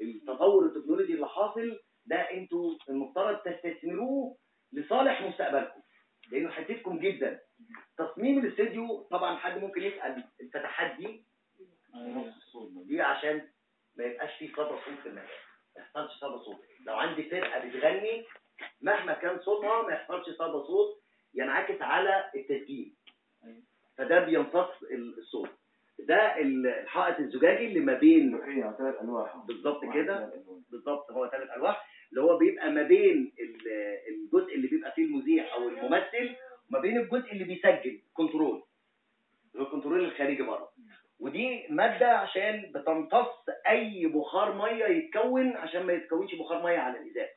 التطور 0.00 0.66
التكنولوجي 0.66 1.14
اللي 1.14 1.28
حاصل 1.28 1.80
ده 2.06 2.16
أنتوا 2.16 2.74
المفترض 2.88 3.36
تستثمروه 3.38 4.36
لصالح 4.72 5.22
مستقبلكم 5.22 5.80
لأنه 6.32 6.50
هيفيدكم 6.50 6.98
جدا 6.98 7.40
تصميم 7.98 8.38
الاستديو 8.38 9.02
طبعا 9.10 9.36
حد 9.36 9.58
ممكن 9.58 9.82
يسال 9.82 10.24
الفتحات 10.40 10.96
دي 10.96 11.24
دي 12.84 13.02
عشان 13.02 13.48
ما 13.96 14.04
يبقاش 14.04 14.30
فيه 14.38 14.52
صدى 14.52 14.68
صوت 14.68 14.98
في 15.02 15.08
المكان 15.08 15.14
ما 15.76 15.82
يحصلش 15.82 16.20
صدى 16.20 16.38
صوت 16.38 16.60
لو 16.86 16.94
عندي 16.94 17.22
فرقه 17.30 17.68
بتغني 17.68 18.24
مهما 18.80 19.12
كان 19.12 19.40
صوتها 19.40 19.82
ما 19.82 19.92
يحصلش 19.94 20.24
صدى 20.30 20.66
صوت 20.66 21.02
ينعكس 21.34 21.82
على 21.82 22.30
التسجيل 22.34 22.94
فده 23.98 24.24
بيمتص 24.24 24.82
الصوت 25.18 25.50
ده 25.98 26.40
الحائط 26.40 27.18
الزجاجي 27.18 27.66
اللي 27.66 27.80
ما 27.80 27.94
بين 27.94 28.30
لوحية 28.30 28.74
ثلاث 28.78 29.02
الواح 29.02 29.36
بالظبط 29.36 29.84
واحد 29.84 29.94
كده 29.94 30.18
ثلاث 30.18 30.34
ألواح. 30.34 30.62
بالظبط 30.70 31.10
ثلاث 31.30 31.50
ألواح 31.56 31.86
اللي 32.10 32.22
هو 32.22 32.38
بيبقى 32.38 32.70
ما 32.70 32.82
بين 32.82 33.32
ال- 33.40 33.68
الجزء 34.08 34.54
اللي 34.54 34.68
بيبقى 34.68 34.92
فيه 34.92 35.04
المذيع 35.04 35.54
أو 35.54 35.68
الممثل 35.68 36.34
وما 36.70 36.80
بين 36.80 36.98
الجزء 36.98 37.32
اللي 37.32 37.44
بيسجل 37.44 38.00
control 38.14 38.62
هو 39.56 39.62
ال 39.62 39.67
control 39.67 40.04
الخارجي 40.04 40.42
بره. 40.42 40.68
ودي 41.20 41.66
مادة 41.70 42.08
عشان 42.18 42.72
بتمتص 42.74 43.28
أي 43.68 44.06
بخار 44.06 44.54
مية 44.54 44.84
يتكون 44.84 45.56
عشان 45.56 45.82
ما 45.86 45.92
يتكونش 45.92 46.34
بخار 46.34 46.62
مية 46.62 46.78
على 46.78 46.98
الإزاز. 46.98 47.28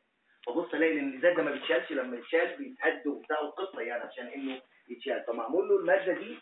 فبص 0.47 0.73
ألاقي 0.73 0.99
إن 0.99 1.09
الإزاز 1.09 1.37
ده 1.37 1.43
ما 1.43 1.51
بيتشالش 1.51 1.91
لما 1.91 2.17
يتشال 2.17 2.57
بيتهد 2.57 3.07
وبتاع 3.07 3.39
وقصة 3.41 3.81
يعني 3.81 4.03
عشان 4.03 4.27
إنه 4.27 4.61
يتشال. 4.89 5.23
فمعمول 5.27 5.69
له 5.69 5.79
المادة 5.79 6.13
دي 6.13 6.37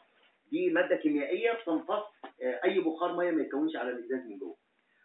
دي 0.51 0.70
مادة 0.70 0.96
كيميائية 0.96 1.51
بتمتص 1.53 2.03
آه، 2.44 2.60
أي 2.65 2.79
بخار 2.79 3.15
مية 3.15 3.32
ما 3.32 3.41
يتكونش 3.41 3.75
على 3.75 3.89
الإزاز 3.89 4.25
من 4.29 4.38
جوه. 4.38 4.56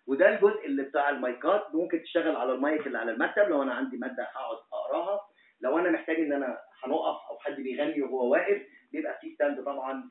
وده 0.07 0.29
الجزء 0.35 0.67
اللي 0.67 0.83
بتاع 0.83 1.11
المايكات. 1.11 1.75
ممكن 1.75 2.03
تشتغل 2.03 2.37
على 2.37 2.53
المايك 2.53 2.87
اللي 2.87 2.99
على 2.99 3.11
المكتب. 3.13 3.43
لو 3.49 3.63
أنا 3.63 3.75
عندي 3.75 3.97
مادة 3.97 4.23
هقعد 4.23 4.57
أقراها. 4.73 5.21
لو 5.61 5.79
أنا 5.79 5.91
محتاج 5.91 6.17
إن 6.17 6.33
أنا 6.33 6.59
هنقف 6.85 7.17
أو 7.31 7.39
حد 7.41 7.53
بيغني 7.57 8.03
وهو 8.03 8.33
واقف 8.33 8.63
بيبقى 8.93 9.19
في 9.21 9.35
stand 9.35 9.65
طبعا 9.65 10.11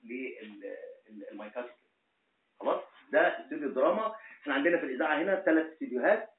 للمايكات 1.31 1.65
خلاص؟ 2.59 2.81
ده 3.11 3.39
استوديو 3.41 3.67
الدراما. 3.67 4.15
إحنا 4.41 4.53
عندنا 4.53 4.77
في 4.77 4.85
الإذاعة 4.85 5.21
هنا 5.21 5.41
ثلاث 5.41 5.71
استديوهات 5.73 6.29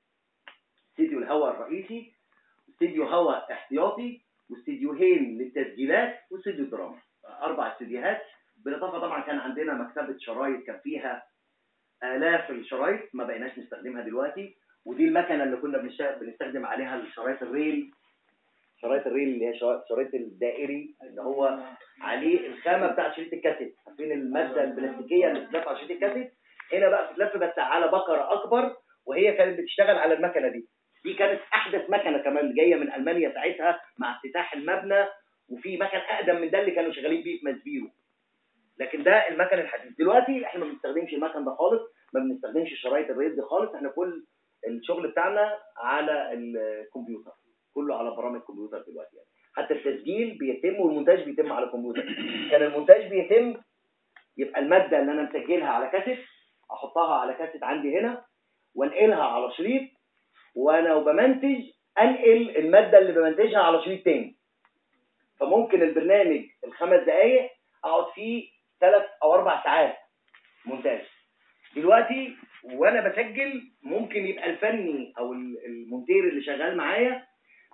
استديو 0.91 1.19
الهواء 1.19 1.51
الرئيسي 1.55 2.13
استديو 2.71 3.05
هواء 3.05 3.53
احتياطي 3.53 4.21
واستديوهين 4.51 5.39
للتسجيلات 5.39 6.21
واستديو 6.31 6.65
الدراما. 6.65 6.99
أربع 7.43 7.73
استديوهات 7.73 8.23
بالإضافة 8.57 8.99
طبعا 8.99 9.21
كان 9.21 9.39
عندنا 9.39 9.75
مكتبة 9.75 10.17
شرايط 10.19 10.65
كان 10.67 10.79
فيها 10.79 11.23
آلاف 12.05 12.51
الشرايط 12.51 13.01
ما 13.15 13.25
بقيناش 13.25 13.59
نستخدمها 13.59 14.03
دلوقتي 14.03 14.57
ودي 14.85 15.05
المكنة 15.05 15.45
اللي 15.45 15.57
كنا 15.57 15.79
بنستخدم 16.21 16.67
عليها 16.67 16.97
الشرايط 16.97 17.43
الريل 17.43 17.91
شرايط 18.83 19.07
الريل 19.07 19.29
اللي 19.29 19.47
هي 19.49 19.59
شرا- 19.59 19.83
شرايط 19.89 20.15
الدائري 20.15 20.95
اللي 21.03 21.23
هو 21.23 21.59
عليه 22.01 22.49
الخامة 22.49 22.87
بتاع 22.87 23.13
شريط 23.17 23.33
الكاسيت. 23.33 23.75
عارفين 23.87 24.13
المادة 24.13 24.65
البلاستيكية 24.65 25.29
اللي 25.29 25.41
بتتلف 25.41 25.69
على 25.69 25.79
شريط 25.79 25.91
الكاسيت؟ 25.91 26.33
هنا 26.73 26.89
بقى 26.89 27.13
بتتلف 27.13 27.37
بس 27.37 27.59
على 27.59 27.87
بكره 27.89 28.33
أكبر 28.33 28.77
وهي 29.07 29.33
كانت 29.33 29.61
بتشتغل 29.61 29.99
على 29.99 30.15
المكنة 30.15 30.49
دي. 30.49 30.69
دي 31.05 31.15
كانت 31.15 31.41
أحدث 31.55 31.91
مكنة 31.91 32.19
كمان 32.19 32.55
جاية 32.55 32.75
من 32.77 32.93
ألمانيا 32.93 33.33
ساعتها 33.35 33.81
مع 33.99 34.17
افتتاح 34.17 34.55
المبنى 34.55 35.05
وفي 35.49 35.77
مكن 35.77 35.97
أقدم 35.99 36.41
من 36.41 36.51
ده 36.51 36.61
اللي 36.61 36.71
كانوا 36.71 36.93
شغالين 36.93 37.23
بيه 37.23 37.39
في 37.39 37.45
ماسبيرو 37.47 37.91
لكن 38.79 39.03
ده 39.03 39.29
المكن 39.29 39.59
الحديث. 39.59 39.93
دلوقتي 39.99 40.45
إحنا 40.47 40.65
ما 40.65 40.71
بنستخدمش 40.73 41.15
المكن 41.15 41.45
ده 41.45 41.55
خالص 41.55 41.83
ما 42.15 42.21
بنستخدمش 42.21 42.81
شرايط 42.83 43.11
ال 43.11 43.16
reel 43.16 43.35
دي 43.35 43.43
خالص 43.43 43.75
إحنا 43.75 43.89
كل 43.89 44.25
الشغل 44.69 45.09
بتاعنا 45.09 45.59
على 45.77 46.33
الكمبيوتر 46.33 47.33
كله 47.75 47.97
على 47.97 48.11
برامج 48.11 48.41
كمبيوتر 48.41 48.79
دلوقتي 48.83 49.17
يعني. 49.17 49.29
حتى 49.57 49.75
التسجيل 49.75 50.39
بيتم 50.39 50.81
والمونتاج 50.81 51.23
بيتم 51.25 51.53
على 51.53 51.67
الكمبيوتر 51.67 52.03
كان 52.51 52.63
المونتاج 52.63 53.09
بيتم 53.11 53.61
يبقى 54.37 54.61
المادة 54.61 55.01
اللي 55.01 55.13
أنا 55.13 55.23
مسجلها 55.23 55.69
على 55.69 55.91
كاسيت 55.91 56.19
أحطها 56.73 57.15
على 57.15 57.35
كاسيت 57.35 57.63
عندي 57.63 57.99
هنا 57.99 58.25
وأنقلها 58.75 59.23
على 59.23 59.53
شريط 59.53 59.83
وأنا 60.55 60.95
وبمنتج 60.95 61.63
أنقل 61.99 62.57
المادة 62.57 62.99
اللي 62.99 63.13
بمنتجها 63.13 63.59
على 63.59 63.83
شريط 63.85 64.05
تاني. 64.05 64.37
فممكن 65.41 65.83
البرنامج 65.83 66.45
الخمس 66.65 67.01
دقائق 67.01 67.51
أقعد 67.85 68.13
فيه 68.13 68.49
ثلاث 68.81 69.03
أو 69.23 69.35
أربع 69.35 69.65
ساعات 69.65 69.97
مونتاج. 70.67 71.03
دلوقتي 71.77 72.37
وأنا 72.65 73.09
بسجل 73.09 73.63
ممكن 73.83 74.27
يبقى 74.27 74.51
الفني 74.51 75.13
أو 75.19 75.33
ال- 75.33 75.67
المونتير 75.67 76.29
اللي 76.29 76.43
شغال 76.43 76.77
معايا 76.77 77.27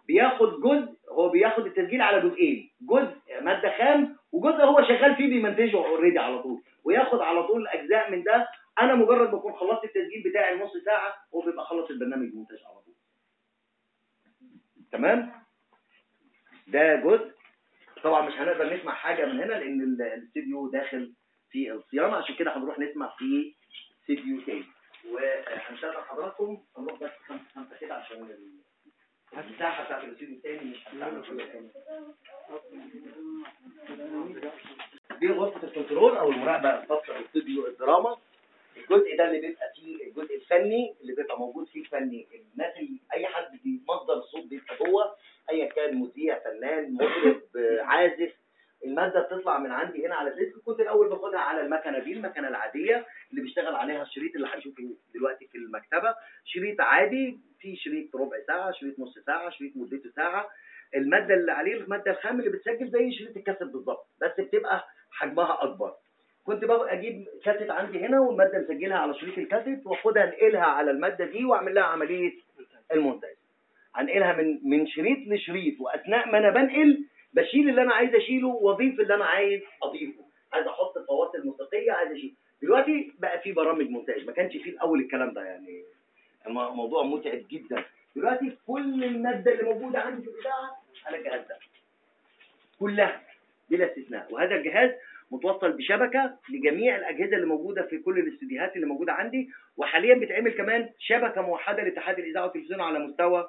بياخد 0.08 0.60
جزء 0.60 0.94
هو 1.10 1.28
بياخد 1.28 1.66
التسجيل 1.66 2.02
على 2.02 2.28
جزئين 2.28 2.70
جزء 2.80 3.16
مادة 3.42 3.78
خام 3.78 4.16
وجزء 4.32 4.64
هو 4.64 4.82
شغال 4.82 5.16
فيه 5.16 5.28
بيمنتجه 5.28 5.76
اوريدي 5.76 6.18
على 6.18 6.42
طول 6.42 6.62
وياخد 6.84 7.20
على 7.20 7.42
طول 7.42 7.68
اجزاء 7.68 8.10
من 8.10 8.22
ده. 8.22 8.48
أنا 8.80 8.94
مجرد 8.94 9.30
بكون 9.30 9.52
خلصت 9.52 9.84
التسجيل 9.84 10.22
بتاعي 10.30 10.56
نص 10.56 10.72
ساعة 10.84 11.14
هو 11.34 11.40
بيبقى 11.40 11.64
خلص 11.64 11.90
البرنامج 11.90 12.34
مونتاج 12.34 12.58
على 12.64 12.74
طول. 12.84 12.94
تمام؟ 14.92 15.32
ده 16.66 16.96
جزء. 16.96 17.30
طبعا 18.02 18.28
مش 18.28 18.34
هنقدر 18.34 18.76
نسمع 18.76 18.94
حاجة 18.94 19.26
من 19.26 19.32
هنا 19.40 19.52
لأن 19.52 19.80
ال- 19.80 20.02
الاستديو 20.02 20.70
داخل 20.70 21.12
في 21.50 21.72
الصيانة 21.72 22.16
عشان 22.16 22.34
كده 22.34 22.56
هنروح 22.56 22.78
نسمع 22.78 23.14
في 23.18 23.54
استديو 24.10 24.40
تاني 24.46 24.64
وهنشغل 25.10 25.96
حضراتكم 26.08 26.58
هنروح 26.78 27.00
بس 27.02 27.10
خمسه 27.28 27.44
خمسة 27.54 27.76
كده 27.80 27.94
عشان 27.94 28.16
ال- 28.22 28.60
المساحه 29.38 29.84
بتاعت 29.84 30.04
الاستديو 30.04 30.36
التاني 30.36 30.70
مش 30.70 30.86
هتعمل 30.86 31.68
دي 35.20 35.28
غرفة 35.28 35.66
الكنترول 35.66 36.16
أو 36.16 36.30
المراقبة 36.30 36.82
الخاصة 36.82 37.18
باستوديو 37.18 37.66
الدراما. 37.66 38.16
الجزء 38.76 39.16
ده 39.16 39.24
اللي 39.28 39.40
بيبقى 39.40 39.72
فيه 39.74 40.04
الجزء 40.06 40.34
الفني 40.36 40.94
اللي 41.00 41.14
بيبقى 41.14 41.38
موجود 41.38 41.66
فيه 41.66 41.80
الفني 41.80 42.26
الناس 42.54 42.76
اللي 42.76 42.98
أي 43.14 43.26
حد 43.26 43.58
بيمصدر 43.64 44.14
الصوت 44.14 44.44
بيبقى 44.46 44.76
جوه. 44.76 45.16
أيا 45.50 45.66
كان 45.72 45.96
مذيع 46.00 46.38
فنان 46.38 46.94
مطرب 46.94 47.40
عازف 47.80 48.32
المادة 48.84 49.20
بتطلع 49.20 49.58
من 49.58 49.70
عندي 49.70 50.06
هنا 50.06 50.14
على 50.14 50.30
ال 50.30 50.36
desk 50.36 50.58
كنت 50.66 50.80
الأول 50.80 51.08
باخدها 51.08 51.40
على 51.40 51.60
المكنه 51.60 51.98
دي 51.98 52.12
المكنة 52.12 52.48
العادية 52.48 53.06
اللي 53.30 53.42
بيشتغل 53.42 53.74
عليها 53.74 54.02
الشريط 54.02 54.34
اللي 54.34 54.48
هنشوفه 54.54 54.82
دلوقتي 55.14 55.46
في 55.46 55.58
المكتبة. 55.58 56.14
شريط 56.44 56.80
عادي 56.80 57.38
في 57.60 57.76
شريط 57.76 58.16
ربع 58.16 58.36
ساعة 58.46 58.72
شريط 58.72 58.98
نص 58.98 59.18
ساعة 59.18 59.50
شريط 59.50 59.72
مدته 59.76 60.10
ساعة. 60.16 60.48
المادة 60.96 61.34
اللي 61.34 61.52
عليه 61.52 61.74
المادة 61.74 62.10
الخام 62.10 62.40
اللي 62.40 62.50
بتسجل 62.50 62.90
زي 62.90 63.12
شريط 63.12 63.36
الكاسيت 63.36 63.68
بالظبط 63.68 64.06
بس 64.22 64.40
بتبقى 64.40 64.84
حجمها 65.10 65.62
أكبر. 65.64 65.94
كنت 66.44 66.64
بقى 66.64 66.92
أجيب 66.92 67.26
كاسيت 67.44 67.70
عندي 67.70 68.00
هنا 68.06 68.20
والمادة 68.20 68.58
مسجلها 68.58 68.96
على 68.98 69.14
شريط 69.14 69.38
الكاسيت 69.38 69.86
وأخدها 69.86 70.24
أنقلها 70.24 70.64
على 70.64 70.90
المادة 70.90 71.24
دي 71.24 71.44
وأعمل 71.44 71.74
لها 71.74 71.84
عملية 71.84 72.32
المونتاج. 72.92 73.34
هنقلها 73.94 74.32
من 74.32 74.58
من 74.70 74.86
شريط 74.86 75.18
لشريط 75.28 75.80
وأثناء 75.80 76.28
ما 76.32 76.38
أنا 76.38 76.50
بنقل 76.50 77.04
بشيل 77.34 77.68
اللي 77.68 77.82
أنا 77.82 77.94
عايز 77.94 78.14
أشيله 78.14 78.48
وأضيف 78.48 79.00
اللي 79.00 79.14
أنا 79.14 79.24
عايز 79.24 79.60
أضيفه. 79.82 80.24
عايز 80.52 80.66
أحط 80.66 80.98
فواصل 80.98 81.46
موسيقيه 81.46 81.92
عايز 81.92 82.10
أشيل. 82.12 82.34
دلوقتي 82.62 83.12
بقى 83.18 83.40
في 83.40 83.52
برامج 83.52 83.90
مونتاج 83.90 84.26
ما 84.26 84.32
كانش 84.32 84.52
فيه 84.56 84.70
الأول 84.70 85.00
الكلام 85.00 85.32
ده 85.32 85.44
يعني. 85.44 85.82
الم- 86.46 86.76
موضوع 86.76 87.02
متعب 87.02 87.42
جدا. 87.50 87.84
دلوقتي 88.16 88.56
كل 88.66 89.04
المادة 89.04 89.52
اللي 89.52 89.62
موجودة 89.62 89.98
عندي 90.00 90.22
في 90.22 90.30
الإذاعة 90.30 90.82
على 91.06 91.16
الجهاز 91.18 91.40
ده. 91.48 91.56
كلها 92.80 93.22
بلا 93.70 93.86
استثناء. 93.86 94.26
وهذا 94.32 94.54
الجهاز 94.54 94.90
متوصل 95.30 95.72
بشبكة 95.72 96.36
لجميع 96.48 96.96
الأجهزة 96.96 97.36
اللي 97.36 97.46
موجودة 97.46 97.82
في 97.82 97.98
كل 97.98 98.18
الاستديوهات 98.18 98.76
اللي 98.76 98.86
موجودة 98.86 99.12
عندي. 99.12 99.50
وحاليا 99.76 100.14
بتعمل 100.14 100.52
كمان 100.52 100.88
شبكة 100.98 101.42
موحدة 101.42 101.82
لاتحاد 101.82 102.18
الإذاعة 102.18 102.44
والتلفزيون 102.44 102.80
على 102.80 102.98
مستوى 102.98 103.48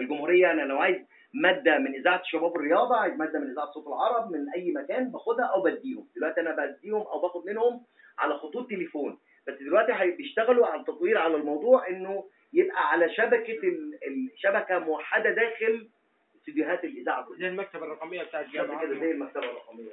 الجمهورية. 0.00 0.50
أنا 0.52 0.62
لو 0.62 0.78
عايز 0.78 0.96
مادة 1.34 1.78
من 1.78 1.94
إذاعة 1.94 2.22
شباب 2.24 2.56
الرياضة 2.56 2.96
عايز 2.96 3.14
مادة 3.14 3.38
من 3.38 3.50
إذاعة 3.50 3.70
صوت 3.72 3.86
العرب 3.86 4.30
من 4.32 4.50
أي 4.54 4.72
مكان 4.72 5.10
باخدها 5.10 5.44
أو 5.44 5.62
بديهم. 5.62 6.08
دلوقتي 6.16 6.40
أنا 6.40 6.56
بديهم 6.66 7.02
أو 7.02 7.20
باخد 7.20 7.46
منهم 7.46 7.82
على 8.18 8.34
خطوط 8.34 8.68
تليفون. 8.70 9.18
بس 9.48 9.54
دلوقتي 9.54 10.10
بيشتغلوا 10.10 10.66
على 10.66 10.80
التطوير 10.80 11.18
على 11.18 11.36
الموضوع 11.36 11.88
إنه 11.88 12.24
يبقى 12.52 12.88
على 12.90 13.14
شبكة 13.14 13.58
ال- 13.68 13.98
الشبكه 14.34 14.78
موحدة 14.78 15.30
داخل 15.30 15.88
استديوهات 16.36 16.84
الإذاعة. 16.84 17.26
زي 17.38 17.48
المكتبة 17.48 17.84
الرقمية 17.84 18.22
بتاعت 18.22 18.46
كده 18.52 18.66
زي 19.00 19.10
المكتبة 19.10 19.44
الرقمية 19.44 19.92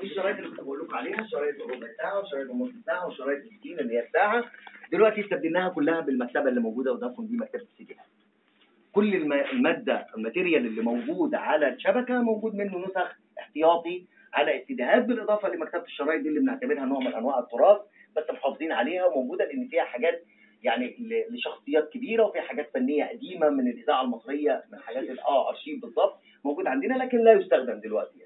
في 0.00 0.09
الشرايط 0.20 0.36
اللي 0.38 0.50
كنت 0.50 0.60
بقول 0.60 0.80
لكم 0.80 0.94
عليها 0.94 1.26
شرايط 1.26 1.60
الربع 1.62 1.86
ساعه 2.02 2.20
وشرايط 2.20 2.50
النص 2.50 2.70
ساعه 2.86 3.06
وشرايط 3.06 3.38
الستين 3.44 3.78
اللي 3.80 3.94
هي 3.94 4.06
الساعة 4.06 4.44
دلوقتي 4.92 5.20
استبدلناها 5.20 5.68
كلها 5.68 6.00
بالمكتبة 6.00 6.48
اللي 6.48 6.60
موجودة 6.60 6.92
قدامكم 6.92 7.26
دي 7.26 7.36
مكتبة 7.36 7.62
السي 7.62 7.96
كل 8.92 9.14
الم- 9.14 9.32
المادة 9.32 10.06
ال 10.16 10.22
material 10.22 10.66
اللي 10.66 10.82
موجود 10.82 11.34
على 11.34 11.68
الشبكة 11.68 12.22
موجود 12.22 12.54
منه 12.54 12.78
نسخ 12.78 13.16
احتياطي 13.38 14.04
على 14.34 14.62
استديوهات 14.62 15.04
بالإضافة 15.04 15.48
لمكتبة 15.48 15.82
الشرايط 15.82 16.22
دي 16.22 16.28
اللي 16.28 16.40
بنعتبرها 16.40 16.84
نوع 16.84 17.00
من 17.00 17.14
أنواع 17.14 17.38
التراث 17.38 17.80
بس 18.16 18.24
محافظين 18.30 18.72
عليها 18.72 19.04
وموجودة 19.04 19.44
لأن 19.44 19.68
فيها 19.68 19.84
حاجات 19.84 20.24
يعني 20.62 20.96
لشخصيات 21.30 21.88
كبيرة 21.92 22.24
وفيها 22.24 22.42
حاجات 22.42 22.70
فنية 22.74 23.04
قديمة 23.04 23.48
من 23.48 23.68
الإذاعة 23.68 24.02
المصرية 24.02 24.64
من 24.72 24.78
حاجات 24.78 25.04
آه 25.18 25.48
ارشيف 25.48 25.80
بالظبط 25.82 26.18
موجود 26.44 26.66
عندنا 26.66 26.94
لكن 26.94 27.18
لا 27.24 27.32
يستخدم 27.32 27.80
دلوقتي. 27.80 28.19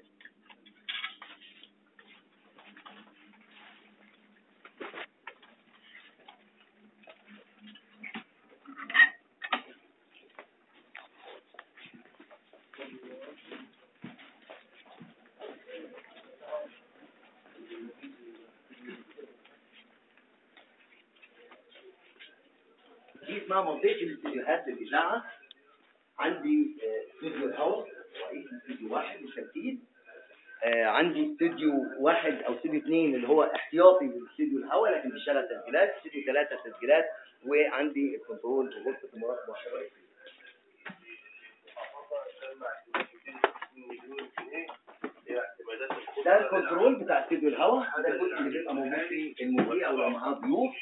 اسمها 23.45 23.61
منطقه 23.61 23.91
الاستديوهات 24.01 24.67
للاذاعه 24.67 25.23
عندي 26.19 26.75
استوديو 27.15 27.47
الهواء 27.49 27.87
رئيس 28.27 28.45
استوديو 28.53 28.93
واحد 28.93 29.21
بالترتيب. 29.21 29.79
آه، 30.63 30.85
عندي 30.85 31.31
استوديو 31.31 31.71
واحد 31.99 32.41
أو 32.43 32.53
استوديو 32.55 32.79
اثنين 32.81 33.15
اللي 33.15 33.27
هو 33.27 33.43
احتياطي 33.43 34.05
لاستوديو 34.05 34.59
الهواء 34.59 34.91
لكن 34.91 35.09
بيشتغل 35.09 35.47
تسجيلات 35.47 35.89
استوديو 35.97 36.23
ثلاثة 36.25 36.55
تسجيلات 36.71 37.05
وعندي 37.45 38.15
الكنترول 38.15 38.65
وغرفه 38.75 39.07
المراقبة 39.13 39.53
الرئيسيه 39.67 40.05
ده 46.25 46.39
الكنترول 46.45 46.95
بتاع 46.95 47.23
استوديو 47.23 47.49
الهواء 47.49 48.01
ده 48.01 48.07
الجزء 48.09 48.37
اللي 48.37 48.49
بيبقى 48.49 48.75
موجود 48.75 48.99
فيه 49.09 49.35
المذيع 49.41 49.89
أو 49.89 49.97
لو 49.97 50.09
معاه 50.09 50.31
ضيوف 50.33 50.75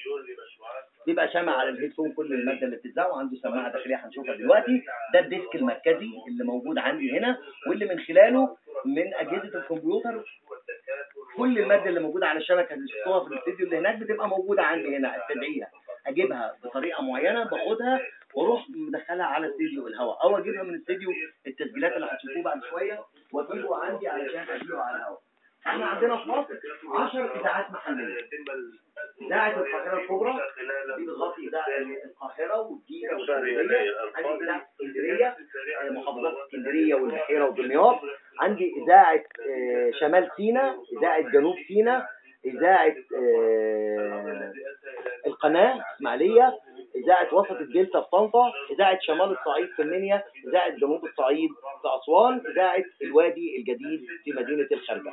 بيبقى 1.08 1.28
سامع 1.34 1.56
على 1.58 1.70
ال 1.70 1.74
headphone 1.74 2.12
كل 2.14 2.34
المادة 2.34 2.66
اللي 2.66 2.76
بتتذاع 2.76 3.08
وعنده 3.08 3.38
سماعة 3.38 3.72
داخلية 3.72 3.96
هنشوفها 4.06 4.36
دلوقتي. 4.36 4.84
ده 5.14 5.20
ال 5.20 5.27
desk 5.27 5.56
المركزي 5.56 6.10
اللي 6.28 6.44
موجود 6.44 6.78
عندي 6.78 7.18
هنا 7.20 7.38
واللي 7.68 7.86
من 7.86 8.00
خلاله 8.00 8.58
من 8.86 9.14
أجهزة 9.14 9.60
الكمبيوتر. 9.60 10.24
كل 11.38 11.60
المادة 11.60 11.86
اللي 11.90 12.00
موجودة 12.00 12.28
على 12.28 12.40
الشبكة 12.40 12.74
اللي 12.74 12.88
شفتوها 12.88 13.20
في 13.24 13.34
الاستديو 13.34 13.66
اللي 13.66 13.78
هناك 13.78 13.96
بتبقى 14.00 14.28
موجودة 14.30 14.64
عندي 14.64 14.98
هنا 14.98 15.18
أستدعيها. 15.18 15.68
أجيبها 16.08 16.56
بطريقة 16.64 17.02
معينة 17.04 17.44
باخدها 17.44 18.02
وأروح 18.36 18.66
مدخلها 18.70 19.26
على 19.26 19.48
استديو 19.50 19.88
الهواء 19.88 20.24
أو 20.24 20.38
أجيبها 20.38 20.64
من 20.64 20.76
استديو 20.76 21.10
التسجيلات 21.48 21.94
اللي 21.94 22.08
هتشوفوه 22.12 22.44
بعد 22.44 22.62
شوية 22.70 23.00
وأجيبه 23.34 23.76
عندي 23.86 24.08
علشان 24.08 24.40
أجيبه 24.56 24.80
على 24.82 24.98
الهواء. 24.98 25.20
إحنا 25.68 25.86
عندنا 25.86 26.18
في 26.18 26.30
مصر 26.30 26.54
10 26.94 27.40
إذاعات 27.40 27.72
محلية. 27.72 28.18
إذاعة 29.22 29.60
القاهرة 29.60 30.02
الكبرى 30.02 30.34
بتغطي 31.80 32.06
اذاعه 32.06 32.06
القاهره 32.06 32.60
والجيزه 32.62 33.16
والاسكندريه 33.16 33.92
عندي 34.16 34.44
إذاعة 34.44 34.68
إسكندرية 34.72 35.36
آه، 35.82 35.90
محافظات 35.90 36.34
إسكندرية 36.46 36.96
والبحيره 36.96 37.50
ودمياط 37.50 38.00
عندي 38.40 38.74
إذاعة 38.84 39.24
آه، 39.50 39.92
شمال 40.00 40.30
سيناء 40.38 40.76
إذاعة 41.00 41.22
جنوب 41.22 41.56
سيناء 41.68 42.06
إذاعة 42.46 42.96
آه، 43.18 44.54
القناة 45.28 45.84
إسماعيلية 45.96 46.54
إذاعة 47.04 47.34
وسط 47.34 47.52
الدلتا 47.52 48.02
في 48.02 48.08
طنطا 48.12 48.52
إذاعة 48.72 49.00
شمال 49.02 49.32
الصعيد 49.38 49.70
في 49.76 49.82
المنيا 49.82 50.24
إذاعة 50.48 50.70
جنوب 50.70 51.06
الصعيد 51.06 51.50
في 51.82 51.88
أسوان 52.04 52.42
إذاعة 52.52 52.84
الوادي 53.02 53.58
الجديد 53.58 54.02
في 54.24 54.32
مدينة 54.32 54.68
الخربة 54.72 55.12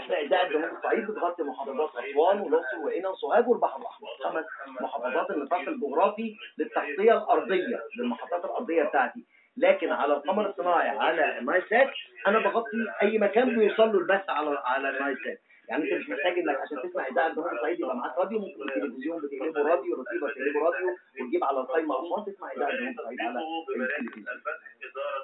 إحنا 0.00 0.20
إذاعة 0.20 0.48
جنوب 0.48 0.70
الصعيد 0.76 1.10
بتغطي 1.10 1.42
محافظات 1.42 1.90
أسوان 1.96 2.40
والأقصر 2.40 2.78
وقنا 2.84 3.08
وسوهاج 3.08 3.48
والبحر 3.48 3.80
الأحمر. 3.80 4.08
خمس 4.24 4.44
محافظات 4.80 5.30
النطاق 5.30 5.60
الجغرافي 5.68 6.36
للتغطية 6.58 7.12
الأرضية 7.18 7.80
للمحطات 7.98 8.44
الأرضية 8.44 8.82
بتاعتي. 8.82 9.24
لكن 9.56 9.92
على 9.92 10.14
القمر 10.14 10.48
الصناعي 10.50 10.88
على 10.88 11.38
النايل 11.38 11.62
سات 11.70 11.90
أنا 12.26 12.38
بغطي 12.38 12.76
أي 13.02 13.18
مكان 13.18 13.58
بيوصل 13.58 13.92
له 13.92 13.98
البث 13.98 14.30
على 14.30 14.62
على 14.64 14.88
النايل 14.90 15.16
سات 15.24 15.40
يعني 15.68 15.84
انت 15.84 15.92
مش 16.00 16.08
محتاج 16.08 16.38
انك 16.38 16.56
عشان 16.60 16.78
تسمع 16.90 17.06
إذاعة 17.06 17.32
جنوب 17.34 17.46
الصعيد 17.46 17.80
يبقى 17.80 17.96
معاك 17.96 18.18
راديو 18.18 18.38
ممكن 18.38 18.62
التلفزيون 18.68 19.22
بتقلبه 19.22 19.62
راديو 19.70 19.94
رسيفر 20.02 20.30
تقلبه 20.32 20.60
راديو 20.60 20.88
وتجيب 21.20 21.44
على 21.44 21.60
القايمة 21.60 21.94
اسوان 21.94 22.24
تسمع 22.34 22.52
إذاعة 22.52 22.70
جنوب 22.76 22.98
الصعيد 22.98 23.20
على 23.20 23.38
التلفزيون 23.38 24.24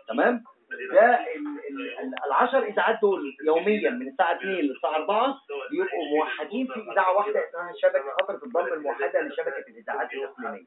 تمام. 0.09 0.45
ده 0.93 1.15
ال- 1.37 1.61
ال- 1.71 1.99
ال- 2.01 2.15
العشر 2.27 2.63
إذاعات 2.65 2.99
دول 3.03 3.37
يوميا 3.47 3.91
من 3.91 4.09
الساعة 4.09 4.37
2 4.37 4.55
للساعة 4.55 4.95
4 4.97 5.35
بيبقوا 5.71 6.05
موحدين 6.17 6.67
في 6.67 6.93
إذاعة 6.93 7.17
واحدة 7.17 7.49
اسمها 7.49 7.73
شبكة 7.83 8.17
فتره 8.23 8.41
الضم 8.47 8.73
الموحدة 8.73 9.21
لشبكة 9.21 9.65
الإذاعات 9.69 10.13
الاقليميه 10.13 10.63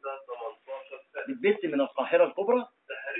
بتبث 1.29 1.65
من 1.65 1.81
القاهرة 1.81 2.23
الكبرى. 2.25 2.65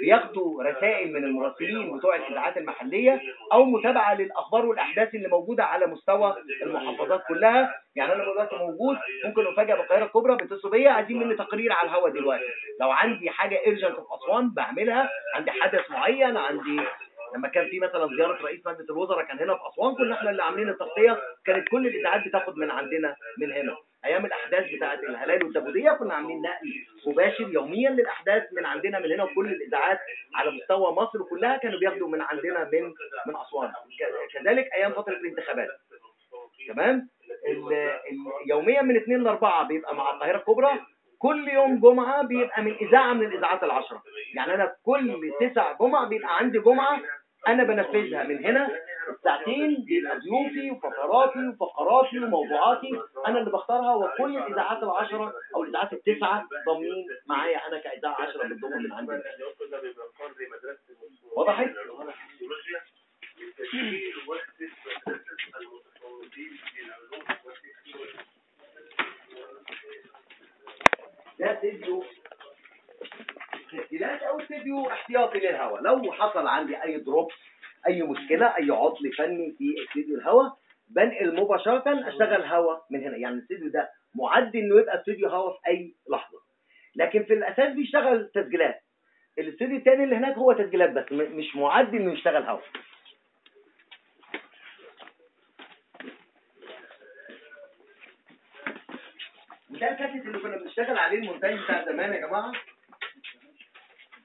بياخدوا 0.01 0.63
رسائل 0.63 1.13
من 1.13 1.23
المراسلين 1.23 1.97
بتوع 1.97 2.15
الإذاعات 2.15 2.57
المحلية 2.57 3.21
أو 3.53 3.65
متابعة 3.65 4.13
للأخبار 4.15 4.65
والأحداث 4.65 5.15
اللي 5.15 5.27
موجودة 5.27 5.63
على 5.63 5.85
مستوى 5.85 6.35
المحافظات 6.61 7.23
كلها. 7.27 7.73
يعني 7.95 8.13
أنا 8.13 8.23
دلوقتي 8.23 8.55
موجود 8.55 8.97
ممكن 9.25 9.47
افاجئ 9.47 9.73
بالقاهرة 9.77 10.05
الكبرى 10.05 10.35
بيتصلوا 10.35 10.71
بيا 10.73 10.89
عايزين 10.89 11.19
مني 11.19 11.35
تقرير 11.35 11.73
على 11.73 11.89
الهواء 11.89 12.11
دلوقتي. 12.11 12.43
لو 12.81 12.91
عندي 12.91 13.29
حاجة 13.29 13.59
ايرجنت 13.65 13.95
في 13.95 14.05
أسوان 14.15 14.49
بعملها 14.53 15.09
عندي 15.35 15.51
حدث 15.51 15.91
معين 15.91 16.37
عندي 16.37 16.81
لما 17.35 17.47
كان 17.47 17.67
في 17.69 17.79
مثلا 17.79 18.15
زيارة 18.17 18.43
رئيس 18.43 18.67
مجلس 18.67 18.89
الوزراء 18.89 19.25
كان 19.25 19.39
هنا 19.39 19.53
في 19.53 19.59
أسوان 19.73 19.95
كنا 19.95 20.15
إحنا 20.15 20.29
اللي 20.29 20.43
عاملين 20.43 20.69
التغطية 20.69 21.17
كانت 21.45 21.67
كل 21.69 21.87
الإذاعات 21.87 22.27
بتاخد 22.27 22.57
من 22.57 22.71
عندنا 22.71 23.15
من 23.37 23.51
هنا. 23.51 23.75
أيام 24.05 24.25
الأحداث 24.25 24.65
بتاعه 24.75 24.93
الهلال 24.93 25.43
والتبوديه 25.43 25.91
كنا 25.91 26.13
عاملين 26.13 26.41
نقل 26.41 26.85
مباشر 27.07 27.49
يوميا 27.53 27.89
للأحداث 27.89 28.43
من 28.53 28.65
عندنا 28.65 28.99
من 28.99 29.11
هنا 29.11 29.23
وكل 29.23 29.47
الإذاعات 29.47 29.99
على 30.35 30.51
مستوى 30.51 30.91
مصر 30.91 31.23
كلها 31.29 31.57
كانوا 31.57 31.79
بياخدوا 31.79 32.07
من 32.07 32.21
عندنا 32.21 32.63
من 32.73 32.83
من 33.27 33.35
أسوان. 33.35 33.71
كذلك 34.33 34.73
أيام 34.73 34.91
فترة 34.93 35.13
الانتخابات. 35.13 35.67
تمام؟ 36.67 37.09
يوميا 38.47 38.81
من 38.81 38.95
2 38.97 39.23
ل 39.23 39.27
4 39.27 39.63
بيبقى 39.67 39.95
مع 39.95 40.11
القاهرة 40.13 40.37
الكبرى 40.37 40.71
كل 41.19 41.47
يوم 41.47 41.79
جمعة 41.79 42.21
بيبقى 42.23 42.61
من 42.61 42.73
إذاعة 42.75 43.13
من 43.13 43.25
الإذاعات 43.25 43.63
العشرة. 43.63 44.03
يعني 44.35 44.53
أنا 44.53 44.75
كل 44.83 45.31
تسع 45.39 45.71
جمع 45.71 46.03
بيبقى 46.03 46.37
عندي 46.37 46.59
جمعة 46.59 47.01
أنا 47.47 47.63
بنفذها 47.63 48.23
من 48.23 48.45
هنا. 48.45 48.69
الساعتين 49.09 49.85
بيبقى 49.85 50.19
ضيوفي 50.19 50.71
وفقراتي 50.71 51.39
وفقراتي 51.47 52.19
وموضوعاتي. 52.19 53.01
أنا 53.27 53.39
اللي 53.39 53.51
بختارها 53.51 53.95
وكل 53.95 54.37
الإذاعات 54.37 54.83
العشرة 54.83 55.33
أو 55.55 55.63
الإذاعات 55.63 55.93
التسعة 55.93 56.47
ضامنين 56.65 57.07
معايا 57.27 57.67
أنا 57.67 57.79
كإذاعة 57.79 58.21
عشرة 58.21 58.47
بتضم 58.47 58.77
من 58.83 58.91
عندي 58.91 59.11
وضحت؟ 61.35 61.69
ده 71.39 71.53
استديو 71.53 72.03
تسجيلات 73.71 74.21
أو 74.23 74.39
استديو 74.39 74.89
احتياطي 74.89 75.39
للهواء. 75.39 75.81
لو 75.81 76.11
حصل 76.11 76.47
عندي 76.47 76.83
أي 76.83 76.97
دروب 76.99 77.31
أي 77.87 78.01
مشكلة 78.01 78.45
أي 78.57 78.71
عطل 78.71 79.11
فني 79.17 79.55
في 79.57 79.75
استديو 79.87 80.15
الهواء 80.15 80.57
بنقل 80.89 81.35
مباشرة 81.41 82.07
أشتغل 82.09 82.43
هواء 82.45 82.85
من 82.91 83.03
هنا. 83.03 83.17
يعني 83.17 83.35
الاستديو 83.35 83.69
ده 83.69 83.89
معد 84.15 84.55
إنه 84.55 84.79
يبقى 84.79 84.99
استديو 84.99 85.29
هواء 85.29 85.53
في 85.53 85.67
أي 85.67 85.95
لحظة. 86.11 86.37
لكن 86.95 87.23
في 87.23 87.33
الأساس 87.33 87.73
بيشتغل 87.75 88.31
تسجيلات. 88.33 88.81
الاستديو 89.39 89.77
الثاني 89.77 90.03
اللي 90.03 90.15
هناك 90.15 90.35
هو 90.35 90.53
تسجيلات 90.53 90.89
بس 90.89 91.11
مش 91.11 91.55
معد 91.55 91.95
إنه 91.95 92.13
يشتغل 92.13 92.43
هواء 92.43 92.63
وده 99.69 99.91
الكاسيت 99.91 100.25
اللي 100.25 100.39
كنا 100.39 100.57
بنشتغل 100.57 100.97
عليه 100.97 101.17
المونتاج 101.17 101.59
بتاع 101.63 101.85
زمان 101.85 102.13
يا 102.13 102.27
جماعة. 102.27 102.51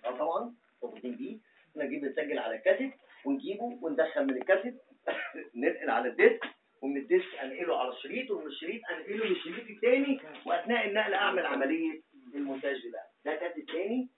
آه 0.05 0.11
طبعا. 0.11 0.55
مرتبطين 0.83 1.17
بيه 1.17 1.39
نجيب 1.77 2.05
نسجل 2.05 2.39
على 2.39 2.57
الكاسيت 2.57 2.93
ونجيبه 3.25 3.79
وندخل 3.83 4.25
من 4.27 4.37
الكاسيت 4.37 4.75
ننقل 5.57 5.91
على 5.91 6.09
ال 6.09 6.15
desk 6.15 6.41
ومن 6.83 6.97
ال 6.97 7.04
desk 7.04 7.35
انقله 7.43 7.79
على 7.81 7.89
الشريط 7.89 8.31
ومن 8.31 8.47
الشريط 8.47 8.81
انقله 8.91 9.25
للشريط 9.27 9.71
الثاني 9.71 10.21
وأثناء 10.47 10.89
النقل 10.89 11.15
أعمل 11.15 11.47
عملية 11.47 12.01
المونتاج 12.35 12.77
ده 12.93 13.01
ده 13.25 13.35
كاسيت 13.37 13.71
ثاني 13.71 14.09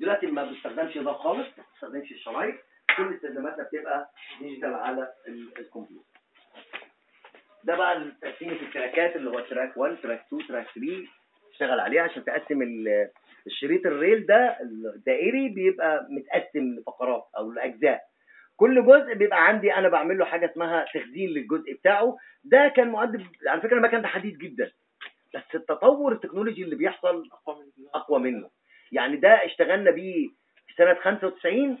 دلوقتي 0.00 0.26
ما 0.26 0.44
بستخدمش 0.44 0.98
ده 0.98 1.12
خالص 1.12 1.48
ما 1.58 1.64
بستخدمش 1.74 2.12
الشرايط 2.12 2.54
كل 2.96 3.14
استخداماتنا 3.14 3.64
بتبقى 3.64 4.10
digital 4.40 4.74
على 4.74 5.12
ال- 5.28 5.58
الكمبيوتر. 5.58 6.06
ده 7.64 7.76
بقى 7.76 8.12
تقسيمة 8.22 8.52
التراكات 8.52 9.16
اللي 9.16 9.30
هو 9.30 9.40
track 9.40 9.76
1 9.76 9.96
track 10.02 10.24
2 10.28 10.46
track 10.48 10.66
3 10.74 11.06
تشتغل 11.50 11.80
عليه 11.80 12.00
عشان 12.00 12.24
تقسم 12.24 12.62
ال- 12.62 13.10
الشريط 13.46 13.86
ال 13.86 13.94
reel 13.94 14.26
ده 14.26 14.56
الدائري 14.94 15.48
بيبقى 15.48 16.06
متقسم 16.10 16.74
لفقرات 16.78 17.24
أو 17.36 17.52
لأجزاء. 17.52 18.00
كل 18.56 18.86
جزء 18.86 19.14
بيبقى 19.14 19.46
عندي 19.48 19.74
أنا 19.74 19.88
بعمل 19.88 20.18
له 20.18 20.24
حاجة 20.24 20.50
اسمها 20.50 20.84
تخزين 20.94 21.30
للجزء 21.30 21.72
بتاعه. 21.74 22.16
ده 22.44 22.68
كان 22.76 22.88
مؤدب 22.88 23.26
على 23.46 23.60
فكرة 23.60 23.76
المكان 23.76 24.02
ده 24.02 24.08
حديث 24.08 24.36
جدا. 24.36 24.70
بس 25.34 25.54
التطور 25.54 26.12
التكنولوجي 26.12 26.62
اللي 26.62 26.76
بيحصل 26.76 27.28
أقوى 27.94 28.18
منه. 28.20 28.50
يعني 28.92 29.16
ده 29.16 29.44
اشتغلنا 29.44 29.90
بيه 29.90 30.28
في 30.66 30.74
سنة 30.76 30.94
95 30.94 31.78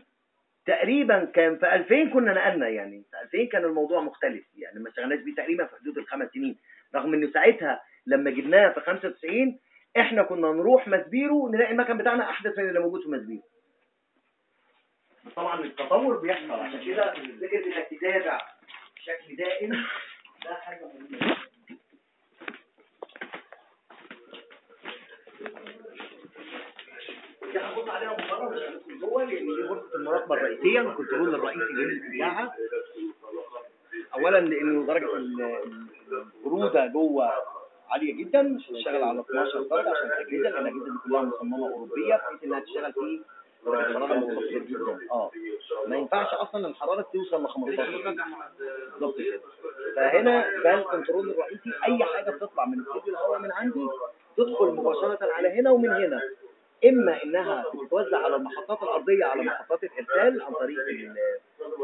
تقريبا 0.66 1.24
كان 1.24 1.58
في 1.58 1.74
2000 1.74 2.04
كنا 2.12 2.32
نقلنا 2.32 2.68
يعني. 2.68 3.04
في 3.10 3.36
2000 3.38 3.48
كان 3.52 3.64
الموضوع 3.64 4.00
مختلف. 4.00 4.44
يعني 4.56 4.80
ما 4.80 4.88
اشتغلناش 4.88 5.20
بيه 5.20 5.34
تقريبا 5.34 5.64
في 5.66 5.76
حدود 5.76 5.98
الخمس 5.98 6.28
سنين. 6.30 6.56
رغم 6.94 7.14
إنه 7.14 7.30
ساعتها 7.30 7.80
لما 8.06 8.30
جبناه 8.30 8.68
في 8.68 8.80
95 8.80 9.58
إحنا 9.96 10.22
كنا 10.22 10.52
نروح 10.52 10.88
مسبيرو 10.88 11.48
نلاقي 11.48 11.72
المكن 11.72 11.98
بتاعنا 11.98 12.30
أحدث 12.30 12.58
من 12.58 12.68
اللي 12.68 12.80
موجود 12.80 13.02
في 13.02 13.08
مسبيرو 13.08 13.42
طبعا 15.36 15.60
التطور 15.64 16.16
بيحصل 16.18 16.50
عشان 16.52 16.84
كده 16.84 17.14
فكرة 17.14 17.66
إنك 17.66 17.88
تتابع 17.90 18.40
بشكل 18.96 19.36
دائم 19.36 19.70
ده 20.44 20.54
حاجة 20.54 20.84
مهمة. 20.84 21.36
هنحط 27.54 27.88
عليها 27.88 28.12
مقارنه 28.12 28.80
جوه 29.00 29.24
لأن 29.24 29.46
دي 29.46 29.62
غرفه 29.62 29.94
المراقبة 29.96 30.34
الرئيسية 30.34 30.80
الكنترول 30.80 31.34
الرئيسي 31.34 31.72
للبتاعه 31.72 32.52
اولا 34.14 34.38
لأن 34.40 34.86
درجة 34.86 35.16
البرودة 35.16 36.86
جوه 36.86 37.32
عالية 37.90 38.14
جدا 38.24 38.42
مش 38.42 38.70
هنشتغل 38.70 39.02
على 39.02 39.20
12 39.20 39.62
درجة 39.62 39.90
عشان 39.90 40.06
الاجهزه 40.06 40.48
الأجهزة 40.60 40.84
دي 40.84 40.98
كلها 41.04 41.22
مصممة 41.22 41.68
أوروبية 41.72 42.14
بحيث 42.14 42.44
إنها 42.44 42.60
تشتغل 42.60 42.92
في 42.92 43.20
درجه 43.66 43.92
حراره 43.98 44.14
منخفضه 44.14 44.58
جدا 44.58 44.98
آه. 45.12 45.30
ما 45.86 45.96
ينفعش 45.96 46.34
أصلا 46.34 46.66
الحرارة 46.68 47.02
توصل 47.12 47.44
ل 47.44 47.48
15 47.48 47.86
بالظبط 48.92 49.16
كده. 49.18 49.40
فهنا 49.96 50.62
ده 50.64 50.74
الكنترول 50.74 51.30
الرئيسي. 51.30 51.70
أي 51.86 52.04
حاجة 52.04 52.30
بتطلع 52.30 52.64
من 52.64 52.80
استوديو 52.80 53.14
الهواء 53.14 53.38
من 53.38 53.52
عندي 53.52 53.88
تدخل 54.36 54.66
مباشرة 54.66 55.18
على 55.32 55.48
هنا 55.48 55.70
ومن 55.70 55.90
هنا. 55.90 56.22
إما 56.84 57.22
إنها 57.24 57.64
بتتوزع 57.74 58.18
على 58.18 58.36
المحطات 58.36 58.82
الأرضية 58.82 59.24
على 59.24 59.42
محطات 59.42 59.84
الإرسال 59.84 60.42
عن 60.42 60.52
طريق 60.52 60.78
ال- 60.78 61.16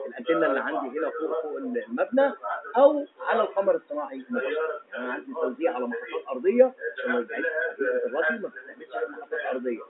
الأنتنة 0.07 0.47
اللي 0.47 0.61
عندي 0.61 0.99
هنا 0.99 1.11
فوق 1.11 1.43
فوق 1.43 1.57
المبنى 1.57 2.33
أو 2.77 3.07
على 3.21 3.43
القمر 3.43 3.75
الصناعي 3.75 4.25
مباشرة. 4.31 4.81
يعني 4.93 5.05
أنا 5.05 5.13
عندي 5.13 5.33
توزيع 5.35 5.75
على 5.75 5.87
محطات 5.87 6.29
أرضية 6.29 6.73
عشان 6.99 7.13
ما 7.13 7.19
يبقاش 7.21 7.45
الراديو 8.07 8.39
ما 8.49 8.51
محطات 9.19 9.41
أرضية. 9.53 9.81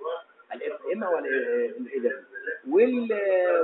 أو 1.03 1.19
الاي 1.19 2.13
وال 2.69 3.13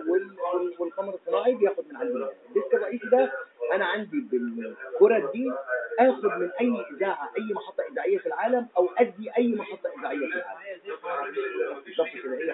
وال 0.09 0.37
وال- 0.55 0.75
والقمر 0.79 1.15
الصناعي 1.15 1.55
بياخد 1.55 1.85
من 1.89 1.97
عندي 1.97 2.13
ال 2.49 2.54
desk 2.54 2.75
الرئيسي 2.75 3.07
ده 3.13 3.33
أنا 3.73 3.85
عندي 3.87 4.21
بالكرة 4.21 5.31
دي 5.33 5.53
آخد 5.99 6.25
من 6.25 6.51
أي 6.61 6.85
إذاعة 6.97 7.31
أي 7.39 7.55
محطة 7.55 7.85
إذاعية 7.93 8.19
في 8.19 8.27
العالم 8.27 8.67
أو 8.77 8.89
أدي 8.99 9.31
أي 9.39 9.55
محطة 9.55 9.91
إذاعية 9.99 10.19
في 10.27 10.35
العالم. 10.37 10.81
بالظبط 11.85 12.09
كده 12.25 12.37
هي 12.39 12.53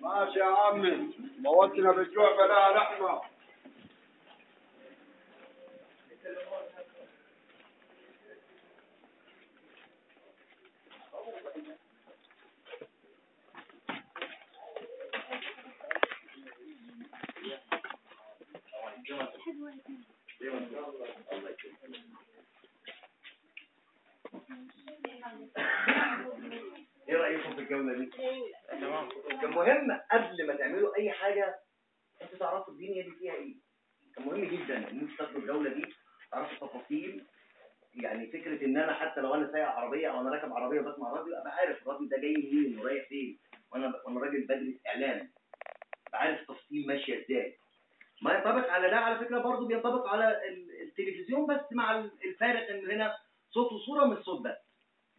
ماشي 0.00 0.38
يا 0.38 0.44
عمي 0.44 1.10
موتنا 1.38 1.92
بالجوع 1.92 2.32
بلاها 2.36 2.72
لحمة. 2.76 3.20
رايكم 27.32 27.54
في 27.54 27.60
الجولة 27.60 27.98
دي؟ 27.98 28.06
كان 29.40 29.50
مهم 29.50 30.00
قبل 30.12 30.46
ما 30.46 30.54
تعملوا 30.56 30.96
أي 30.96 31.10
حاجة 31.10 31.58
أنتوا 32.22 32.38
تعرفوا 32.38 32.72
الدنيا 32.74 33.02
دي 33.02 33.10
فيها 33.10 33.34
إيه. 33.34 33.54
كان 34.16 34.26
مهم 34.26 34.44
جدا 34.44 34.76
إن 34.76 34.98
أنتوا 35.00 35.16
تاخدوا 35.18 35.40
الجولة 35.40 35.70
دي 35.70 35.84
تعرفوا 36.30 36.66
التفاصيل. 36.66 37.24
يعني 37.94 38.26
فكرة 38.26 38.64
إن 38.64 38.76
أنا 38.76 38.92
حتى 38.94 39.20
لو 39.20 39.34
أنا 39.34 39.52
سايق 39.52 39.66
عربية 39.68 40.08
أو 40.10 40.20
أنا 40.20 40.30
راكب 40.30 40.52
عربية 40.52 40.80
بسمع 40.80 41.10
راديو 41.12 41.34
أبقى 41.36 41.52
عارف 41.56 41.82
الراديو 41.82 42.08
ده 42.08 42.16
جاي 42.18 42.34
منين 42.36 42.78
ورايح 42.78 43.08
فين 43.08 43.38
وأنا 43.72 44.02
وأنا 44.06 44.20
راجل 44.20 44.40
بدرس 44.44 44.86
اعلام 44.86 45.28
عارف 46.14 46.40
التفاصيل 46.40 46.86
ماشية 46.86 47.24
إزاي. 47.24 47.56
ما 48.22 48.34
ينطبق 48.34 48.70
على 48.70 48.90
ده 48.90 48.96
على 48.96 49.18
فكرة 49.24 49.38
برضه 49.38 49.66
بينطبق 49.66 50.08
على 50.08 50.48
ال- 50.48 50.82
التلفزيون 50.82 51.46
بس 51.46 51.60
مع 51.72 51.98
ال- 51.98 52.10
الفارق 52.24 52.68
إن 52.70 52.90
هنا 52.90 53.16
صوت 53.50 53.72
وصورة 53.72 54.04
مش 54.04 54.18
صوت 54.24 54.40
بس. 54.46 54.56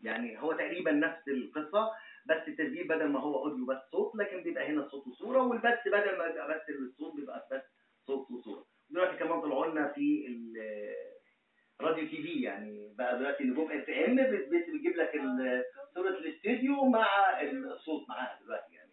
يعني 0.04 0.42
هو 0.42 0.54
تقريبا 0.54 0.92
نفس 0.92 1.28
القصة. 1.28 1.92
بس 2.26 2.48
التسجيل 2.48 2.88
بدل 2.88 3.06
ما 3.10 3.20
هو 3.20 3.44
audio 3.46 3.66
بس 3.66 3.78
صوت 3.92 4.16
لكن 4.16 4.44
بيبقى 4.44 4.68
هنا 4.68 4.88
صوت 4.88 5.08
وصورة 5.08 5.42
والبث 5.42 5.88
بدل 5.88 6.18
ما 6.18 6.26
يبقى 6.26 6.48
بس 6.48 6.70
الصوت 6.70 7.16
بيبقى 7.16 7.48
بس 7.52 7.62
صوت 8.08 8.32
وصورة. 8.32 8.66
دلوقتي 8.90 9.18
كمان 9.18 9.42
طلعوا 9.42 9.66
لنا 9.68 9.88
في 9.94 10.28
ال- 10.28 10.94
راديو 11.82 12.08
TV 12.08 12.42
يعني 12.42 12.94
بقى 12.98 13.18
دلوقتي 13.20 13.44
نجوم 13.44 13.72
FM 13.72 14.16
بتجيب 14.16 14.96
لك 14.98 15.12
صورة 15.96 16.10
الاستديو 16.10 16.86
مع 16.86 17.08
الصوت 17.42 18.10
معاها 18.10 18.40
دلوقتي 18.44 18.74
يعني 18.74 18.92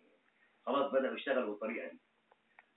خلاص 0.67 0.93
بدأوا 0.93 1.15
يشتغلوا 1.15 1.51
بالطريقة 1.51 1.89
دي. 1.89 1.99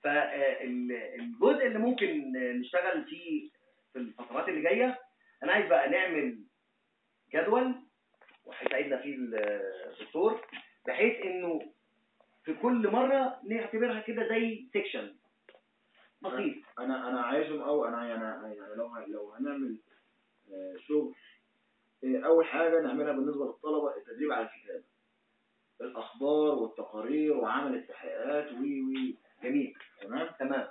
فالجزء 0.03 1.65
اللي 1.67 1.79
ممكن 1.79 2.31
نشتغل 2.59 3.03
فيه 3.05 3.49
في 3.93 3.99
الفترات 3.99 4.49
اللي 4.49 4.61
جاية 4.61 4.99
أنا 5.43 5.51
عايز 5.51 5.67
بقى 5.69 5.89
نعمل 5.89 6.39
جدول 7.33 7.75
وهيساعدنا 8.63 8.97
فيه 9.01 9.15
الدكتور 9.15 10.41
بحيث 10.87 11.25
إنه 11.25 11.61
في 12.43 12.53
كل 12.53 12.89
مرة 12.91 13.39
نعتبرها 13.43 13.99
كده 13.99 14.27
زي 14.29 14.67
section 14.73 15.15
بسيط. 16.21 16.55
أنا 16.79 17.09
أنا 17.09 17.21
عايزهم 17.21 17.61
أو 17.61 17.85
أنا 17.85 18.07
يعني 18.09 18.55
يعني 18.55 18.75
لو 18.75 18.95
لو 19.07 19.31
هنعمل 19.31 19.77
آه، 20.53 20.75
شغل 20.87 21.15
آه، 22.03 22.25
أول 22.25 22.45
حاجة 22.45 22.81
نعملها 22.81 23.13
بالنسبة 23.13 23.45
للطلبة 23.45 23.97
التدريب 23.97 24.31
على 24.31 24.45
الكتابة. 24.49 24.83
الأخبار 25.81 26.55
والتقارير 26.55 27.37
وعمل 27.37 27.75
التحقيقات 27.75 28.51
وي 28.51 28.81
وي. 28.81 29.15
جميل. 29.43 29.73
تمام؟ 30.01 30.29
تمام. 30.39 30.67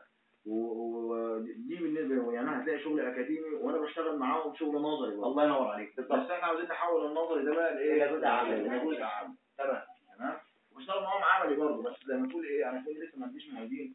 ودي 0.47 1.77
بالنسبة 1.77 2.33
يعني 2.33 2.49
أنا 2.49 2.63
هتلاقي 2.63 2.83
شغل 2.85 3.01
أكاديمي 3.01 3.55
وأنا 3.55 3.79
بشتغل 3.79 4.19
معاهم 4.19 4.55
شغل 4.55 4.77
نظري 4.77 5.17
برضه. 5.17 5.27
الله 5.27 5.45
ينور 5.45 5.69
عليك. 5.69 5.91
بس 5.91 6.07
بالظبط 6.07 6.31
إحنا 6.31 6.47
عاوزين 6.47 6.67
نحول 6.67 7.07
النظري 7.07 7.45
ده 7.45 7.55
بقى 7.55 7.75
لإيه؟ 7.75 7.93
إلى 7.93 8.17
جزء 8.17 8.27
عملي. 8.27 8.55
إلى 8.57 8.79
جزء 8.79 9.03
عملي. 9.03 9.35
تمام. 9.59 9.83
تمام؟ 10.19 10.39
وبشتغل 10.73 11.03
معاهم 11.03 11.23
عملي 11.23 11.57
برضه. 11.57 11.83
بس 11.83 11.97
زي 12.07 12.17
ما 12.17 12.29
تقول 12.29 12.45
إيه 12.47 12.71
أنا 12.71 12.85
كنت 12.85 12.97
لسه 12.97 13.19
ما 13.19 13.27
عنديش 13.27 13.49
معيدين. 13.53 13.95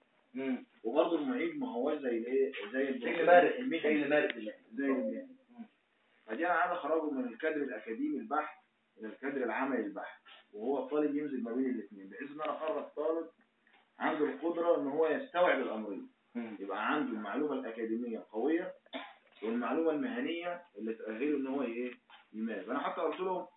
وبرضه 0.83 1.19
المعيد 1.19 1.59
ما 1.59 1.71
هوش 1.71 1.93
زي 1.93 2.17
الإيه؟ 2.17 2.51
زي 2.73 2.89
الدكتور. 2.89 3.09
اللي 3.09 3.23
مارس 3.23 3.53
زي 3.53 3.91
اللي 3.91 4.53
زي 4.73 4.85
المهني 4.85 5.27
فدي 6.25 6.45
أنا 6.45 6.53
عايز 6.53 6.71
أخرجه 6.71 7.11
من 7.11 7.27
الكادر 7.27 7.55
الأكاديمي 7.55 8.17
البحت 8.17 8.63
إلى 8.99 9.07
الكادر 9.07 9.43
العملي 9.43 9.81
البحت. 9.81 10.21
وهو 10.53 10.83
الطالب 10.83 11.15
يمزج 11.15 11.43
ما 11.43 11.51
بين 11.51 11.69
الاثنين 11.69 12.09
بحيث 12.09 12.31
إن 12.31 12.41
أنا 12.41 12.57
أخرج 12.57 12.83
طالب 12.95 13.27
عنده 13.99 14.25
القدرة 14.25 14.81
إن 14.81 14.87
هو 14.87 15.07
يستوعب 15.07 15.59
الأمرين. 15.61 16.09
يبقى 16.35 16.87
عنده 16.93 17.11
المعلومة 17.11 17.53
الأكاديمية 17.53 18.25
قويه 18.31 18.73
والمعلومة 19.43 19.91
المهنية 19.91 20.61
اللي 20.77 20.93
تأهله 20.93 21.37
إن 21.37 21.47
هو 21.47 21.61
إيه؟ 21.61 21.91
يمارس. 22.33 22.69
أنا 22.69 22.79
حتى 22.79 23.01
قلت 23.01 23.19
لهم 23.19 23.47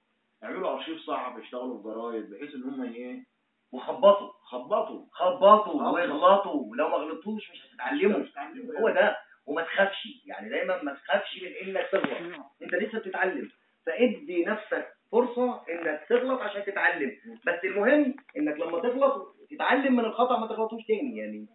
اعملوا 0.44 0.70
أرشيف 0.72 0.98
صحفي 0.98 1.42
اشتغلوا 1.42 1.76
في 1.76 1.82
جرايد 1.88 2.30
بحيث 2.30 2.54
إن 2.54 2.62
هم 2.62 2.82
إيه؟ 2.94 3.24
وخبطوا. 3.72 4.30
خبطوا. 4.42 5.06
خبطوا. 5.12 5.82
واغلطوا 5.82 6.76
لو 6.76 6.88
ما 6.88 6.96
غلطتوش 6.96 7.50
مش 7.50 7.58
هتتعلموا. 7.72 8.18
مش 8.18 8.30
هتتعلموا. 8.30 8.80
هو 8.80 8.90
ده. 8.90 9.16
وما 9.46 9.62
تخافش. 9.62 10.06
يعني 10.26 10.48
دايما 10.50 10.82
ما 10.82 10.94
تخافش 10.94 11.42
من 11.42 11.48
إنك 11.68 11.88
تغلط. 11.92 12.44
أنت 12.62 12.74
لسه 12.74 12.98
بتتعلم. 12.98 13.50
فادي 13.86 14.44
نفسك 14.44 14.88
فرصة 15.12 15.62
إنك 15.70 16.06
تغلط 16.08 16.40
عشان 16.40 16.64
تتعلم. 16.64 17.10
بس 17.46 17.64
المهم 17.64 18.14
إنك 18.36 18.56
لما 18.60 18.80
تغلط 18.80 19.36
تتعلم 19.50 19.96
من 19.96 20.04
الخطأ 20.04 20.38
ما 20.38 20.46
تغلطوش 20.46 20.82
تاني. 20.88 21.16
يعني 21.16 21.46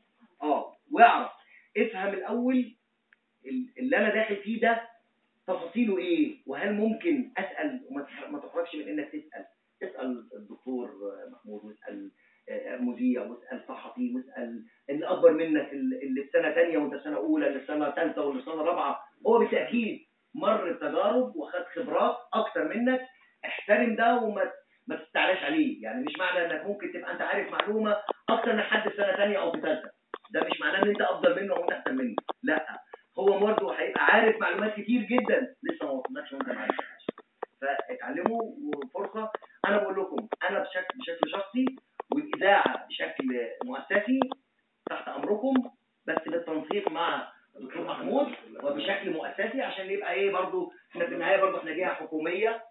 آه 0.44 0.76
واعرف. 0.92 1.32
افهم 1.78 2.14
الأول 2.14 2.76
ال- 3.46 3.74
اللي 3.78 3.98
أنا 3.98 4.14
داخل 4.14 4.36
فيه 4.36 4.62
ده 4.62 4.82
تفاصيله 5.48 5.98
إيه؟ 5.98 6.38
وهل 6.46 6.74
ممكن 6.74 7.32
أسأل؟ 7.38 7.82
وما 8.30 8.40
تخرجش 8.40 8.76
من 8.76 8.88
إنك 8.90 9.08
تسأل. 9.08 9.46
اسأل 9.84 10.28
الدكتور 10.36 10.92
محمود 11.32 11.66
واسأل 11.66 12.12
آه، 12.50 12.78
مذيع 12.78 13.22
واسأل 13.24 13.64
صحفي 13.68 14.14
واسأل 14.16 14.64
اللي 14.90 15.06
أكبر 15.08 15.32
منك 15.32 15.74
اللي 15.74 16.24
في 16.24 16.30
سنة 16.34 16.52
ثانية 16.52 16.78
وأنت 16.78 17.04
سنة 17.04 17.16
أولى 17.18 17.48
اللي 17.48 17.60
في 17.60 17.68
سنة 17.68 17.92
ثالثه 17.92 18.22
واللي 18.26 18.44
في 18.44 18.46
سنة 18.52 18.62
رابعة. 18.62 19.00
هو 19.28 19.40
بالتأكيد 19.40 20.06
مر 20.36 20.72
بتجارب 20.74 21.36
وخد 21.36 21.64
خبرات 21.76 22.16
أكتر 22.34 22.68
منك. 22.76 23.02
احترم 23.46 23.96
ده 23.96 24.16
وما 24.18 24.52
ما 24.88 24.96
تستعلاش 24.96 25.44
عليه. 25.44 25.84
يعني 25.84 26.04
مش 26.06 26.14
معنى 26.20 26.46
إنك 26.46 26.66
ممكن 26.66 26.92
تبقى 26.94 27.12
أنت 27.14 27.22
عارف 27.22 27.52
معلومة 27.52 27.98
أكتر 28.30 28.54
من 28.54 28.62
حد 28.62 28.90
في 28.90 28.98
سنة 28.98 29.16
ثانية 29.18 29.38
أو 29.42 29.52
في 29.52 29.62
ثالثه 29.62 29.92
ده 30.32 30.42
مش 30.52 30.62
معناه 30.62 30.84
إن 30.84 30.88
أنت 30.88 31.02
أفضل 31.02 31.42
منه 31.44 31.54
أو 31.56 31.64
أنت 31.64 31.72
أحسن 31.72 31.96
منه. 31.98 32.16
لا. 32.44 32.80
هو 33.20 33.40
برضه 33.40 33.74
هيبقى 33.76 34.06
عارف 34.06 34.38
معلومات 34.42 34.74
كتير 34.80 35.02
جدا. 35.02 35.56
لسه 35.64 35.86
ما 35.86 35.92
وصلناش 35.92 36.34
وأنت 36.34 36.50
ما 36.50 36.62
عرفتهاش 36.62 37.06
فاتعلموا 37.62 38.42
وفرصة. 38.76 39.32
أنا 39.68 39.78
بقول 39.78 40.00
لكم 40.02 40.28
أنا 40.50 40.60
بشكل 40.60 40.98
بشكل 41.00 41.32
شخصي 41.32 41.66
والإذاعة 42.14 42.88
بشكل 42.88 43.48
مؤسسي 43.66 44.20
تحت 44.90 45.08
أمركم 45.08 45.54
بس 46.08 46.18
بالتنسيق 46.28 46.92
مع 46.92 47.32
الدكتور 47.56 47.84
محمود 47.86 48.28
وبشكل 48.64 49.10
مؤسسي 49.14 49.62
عشان 49.62 49.90
يبقى 49.92 50.14
إيه 50.14 50.32
برضو 50.32 50.74
إحنا 50.92 51.06
في 51.06 51.14
النهاية 51.14 51.42
برضو 51.42 51.58
إحنا 51.58 51.72
جهة 51.72 51.94
حكومية. 51.94 52.64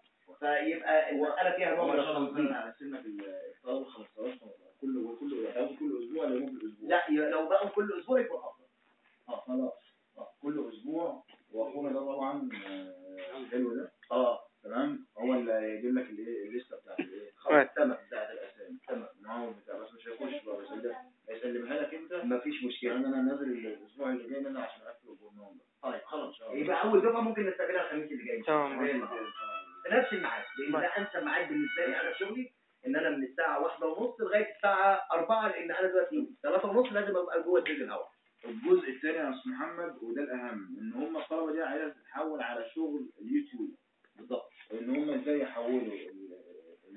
شغل 42.94 43.08
اليوتيوب 43.20 43.74
بالظبط 44.16 44.50
ان 44.72 44.90
هم 44.90 45.10
إزاي 45.10 45.40
يحولوا 45.40 45.80
ال- 45.80 46.10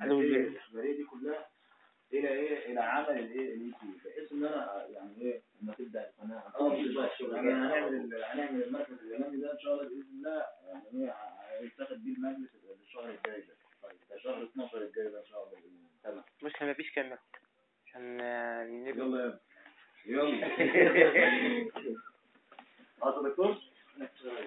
حلو 0.01 0.19
النتائج 0.21 0.41
جدا. 0.41 0.51
الاخباريه 0.51 0.97
دي 0.97 1.03
كلها 1.03 1.49
إلى 2.13 2.29
إيه؟ 2.29 2.65
إلى 2.71 2.79
عمل 2.79 3.19
الإيه؟ 3.19 3.53
اليوتيوب. 3.53 3.93
بحيث 4.05 4.31
إن 4.31 4.45
أنا 4.45 4.85
يعني 4.89 5.21
إيه؟ 5.21 5.41
لما 5.61 5.73
تبدأ 5.73 6.09
القناه 6.09 6.53
آه 6.59 6.69
بالظبط. 6.69 7.21
يعني 7.21 7.51
هنعمل 7.53 7.95
ال- 7.95 8.23
هنعمل 8.23 8.63
المركز 8.63 8.93
الإعلامي 9.03 9.37
ده 9.37 9.53
إن 9.53 9.59
شاء 9.59 9.73
الله 9.73 9.83
بإذن 9.85 10.01
الله. 10.17 10.45
يعني 10.67 10.85
إيه؟ 10.93 11.13
هيتاخد 11.59 12.03
بيه 12.03 12.13
المجلس 12.15 12.49
الشهر 12.83 13.09
الجاي 13.09 13.41
ده. 13.41 13.53
طيب 13.83 13.97
ده 14.09 14.17
شهر 14.17 14.43
12 14.43 14.81
الجاي 14.81 15.09
ده 15.09 15.19
إن 15.19 15.25
شاء 15.25 15.43
الله 15.43 15.51
بإذن 15.55 15.65
الله. 15.75 15.87
تمام. 16.03 16.23
بص 16.43 16.61
ما 16.61 16.73
فيش 16.73 16.91
كاميرا 16.91 17.17
عشان 17.85 18.21
آه، 18.21 18.63
يلا 18.63 18.89
ابني. 19.25 19.39
يلا. 20.05 20.47
آه 23.03 23.23
دكتور؟ 23.29 23.57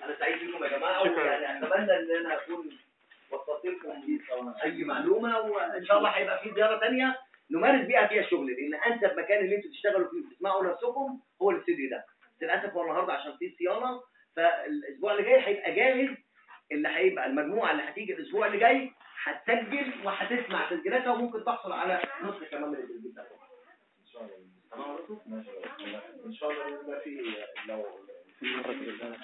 أنا 0.04 0.16
سعيد 0.18 0.50
بكم 0.50 0.64
يا 0.64 0.68
جماعة. 0.68 1.02
ويعني 1.02 1.66
اتمنى 1.66 1.96
ان 1.96 2.16
أنا 2.26 2.36
اكون 2.36 2.78
وصلت 3.30 3.64
لكم 3.66 4.18
اي 4.64 4.84
معلومه 4.84 5.38
وان 5.40 5.84
شاء 5.86 5.98
الله 5.98 6.08
هيبقى 6.10 6.42
في 6.42 6.54
زياره 6.54 6.78
ثانية 6.80 7.18
نمارس 7.50 7.86
بيها 7.86 8.06
فيها 8.06 8.22
الشغل 8.22 8.46
لأن 8.52 8.74
انسب 8.92 9.18
مكان 9.18 9.44
اللي 9.44 9.56
أنتوا 9.56 9.70
تشتغلوا 9.70 10.10
فيه 10.10 10.16
وتسمعوا 10.26 10.64
نفسكم 10.64 11.20
هو 11.42 11.50
الاستوديو 11.50 11.90
ده 11.90 12.04
للاسف 12.42 12.72
هو 12.74 12.82
النهارده 12.82 13.12
عشان 13.12 13.36
في 13.36 13.54
صيانه 13.58 14.02
فالاسبوع 14.36 15.12
اللي 15.12 15.22
جاي 15.22 15.46
هيبقى 15.46 15.74
جاهز 15.74 16.16
اللي 16.72 16.88
هيبقى 16.88 17.26
المجموعه 17.26 17.70
اللي 17.72 17.82
هتيجي 17.82 18.12
الأسبوع 18.14 18.46
اللي 18.46 18.58
جاي 18.58 18.92
هتسجل 19.22 19.92
وهتسمع 20.04 20.70
تسجيلاتها 20.70 21.12
وممكن 21.12 21.44
تحصل 21.44 21.72
على 21.72 22.02
نسخه 22.22 22.46
كمان 22.46 22.68
من 22.68 22.74
التسجيل 22.76 23.14
ده 23.14 23.22
ان 23.22 24.06
شاء 24.12 24.22
الله 24.22 24.36
تمام 24.70 26.02
ان 26.26 26.32
شاء 26.32 26.50
الله 26.50 26.80
الله 26.80 26.98
في 26.98 27.34
لو 27.68 27.84
مرة 28.42 28.72
كده 28.72 29.16